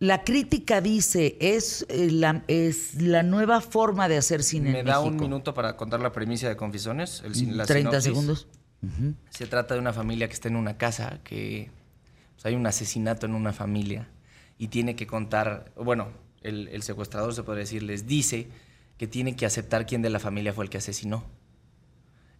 [0.00, 4.86] La crítica dice, es, eh, la, es la nueva forma de hacer cine Me en
[4.86, 7.22] da un minuto para contar la premisa de Confesiones.
[7.24, 8.04] El, sin- la 30 sinopsis.
[8.04, 8.48] segundos.
[9.30, 11.70] Se trata de una familia que está en una casa, que
[12.34, 14.08] pues, hay un asesinato en una familia
[14.56, 16.08] y tiene que contar, bueno,
[16.42, 18.48] el, el secuestrador se puede decir, les dice
[18.98, 21.24] que tiene que aceptar quién de la familia fue el que asesinó.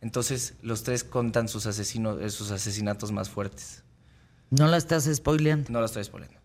[0.00, 3.82] Entonces los tres contan sus, asesinos, eh, sus asesinatos más fuertes.
[4.50, 5.70] ¿No la estás spoileando?
[5.70, 6.38] No lo estoy spoilando.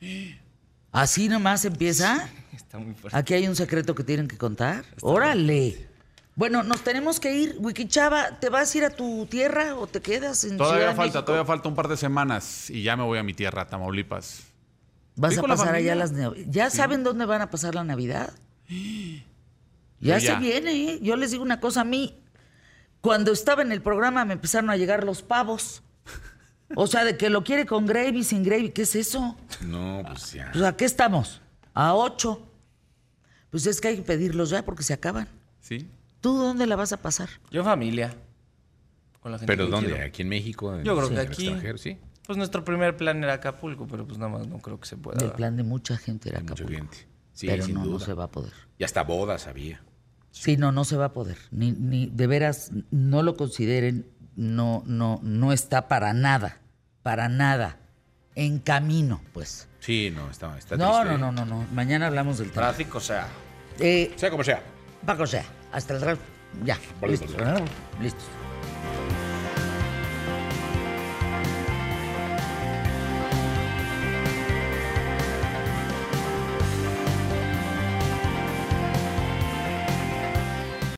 [0.92, 2.28] ¿Así nomás empieza?
[2.52, 3.16] Está muy fuerte.
[3.16, 4.84] ¿Aquí hay un secreto que tienen que contar?
[5.02, 5.86] ¡Órale!
[6.34, 7.56] Bueno, nos tenemos que ir.
[7.58, 10.94] Wikichava, ¿te vas a ir a tu tierra o te quedas en Ciudad Todavía de
[10.94, 11.24] falta, México?
[11.24, 14.44] todavía falta un par de semanas y ya me voy a mi tierra, Tamaulipas.
[15.16, 16.12] ¿Vas a la pasar allá las
[16.46, 18.32] ¿Ya saben dónde van a pasar la Navidad?
[20.00, 20.98] Ya se viene, ¿eh?
[21.02, 22.20] Yo les digo una cosa a mí.
[23.00, 25.82] Cuando estaba en el programa me empezaron a llegar los pavos.
[26.76, 28.70] O sea, de que lo quiere con gravy, sin gravy.
[28.70, 29.36] ¿Qué es eso?
[29.62, 30.50] No, pues ya.
[30.52, 31.40] Pues, ¿a qué estamos?
[31.74, 32.46] A ocho.
[33.50, 35.28] Pues es que hay que pedirlos ya porque se acaban.
[35.60, 35.88] ¿Sí?
[36.20, 37.28] ¿Tú dónde la vas a pasar?
[37.50, 38.14] Yo familia.
[39.20, 39.90] Con la gente ¿Pero dónde?
[39.90, 40.04] quiero.
[40.06, 40.74] ¿Aquí en México?
[40.74, 41.42] ¿En- Yo creo que aquí.
[41.46, 41.78] extranjero?
[41.78, 41.96] Sí.
[42.26, 45.24] Pues nuestro primer plan era Acapulco, pero pues nada más no creo que se pueda.
[45.24, 46.78] El plan de mucha gente era Hay mucha Acapulco.
[46.82, 47.08] gente.
[47.32, 48.04] Sí, pero sin no, no duda.
[48.04, 48.52] se va a poder.
[48.76, 49.80] Y hasta bodas había.
[50.30, 51.38] Sí, no, no se va a poder.
[51.50, 54.06] Ni, ni de veras, no lo consideren,
[54.36, 56.58] no, no, no está para nada,
[57.02, 57.78] para nada.
[58.34, 59.66] En camino, pues.
[59.80, 61.18] Sí, no, está, está No, triste.
[61.18, 61.66] no, no, no, no.
[61.72, 62.68] Mañana hablamos del tema.
[62.68, 63.26] Tráfico, o sea.
[63.80, 64.62] Eh, Sea como sea.
[65.04, 66.20] Paco, sea, hasta el rato.
[66.64, 67.30] Ya, listos.
[68.00, 68.24] Listos.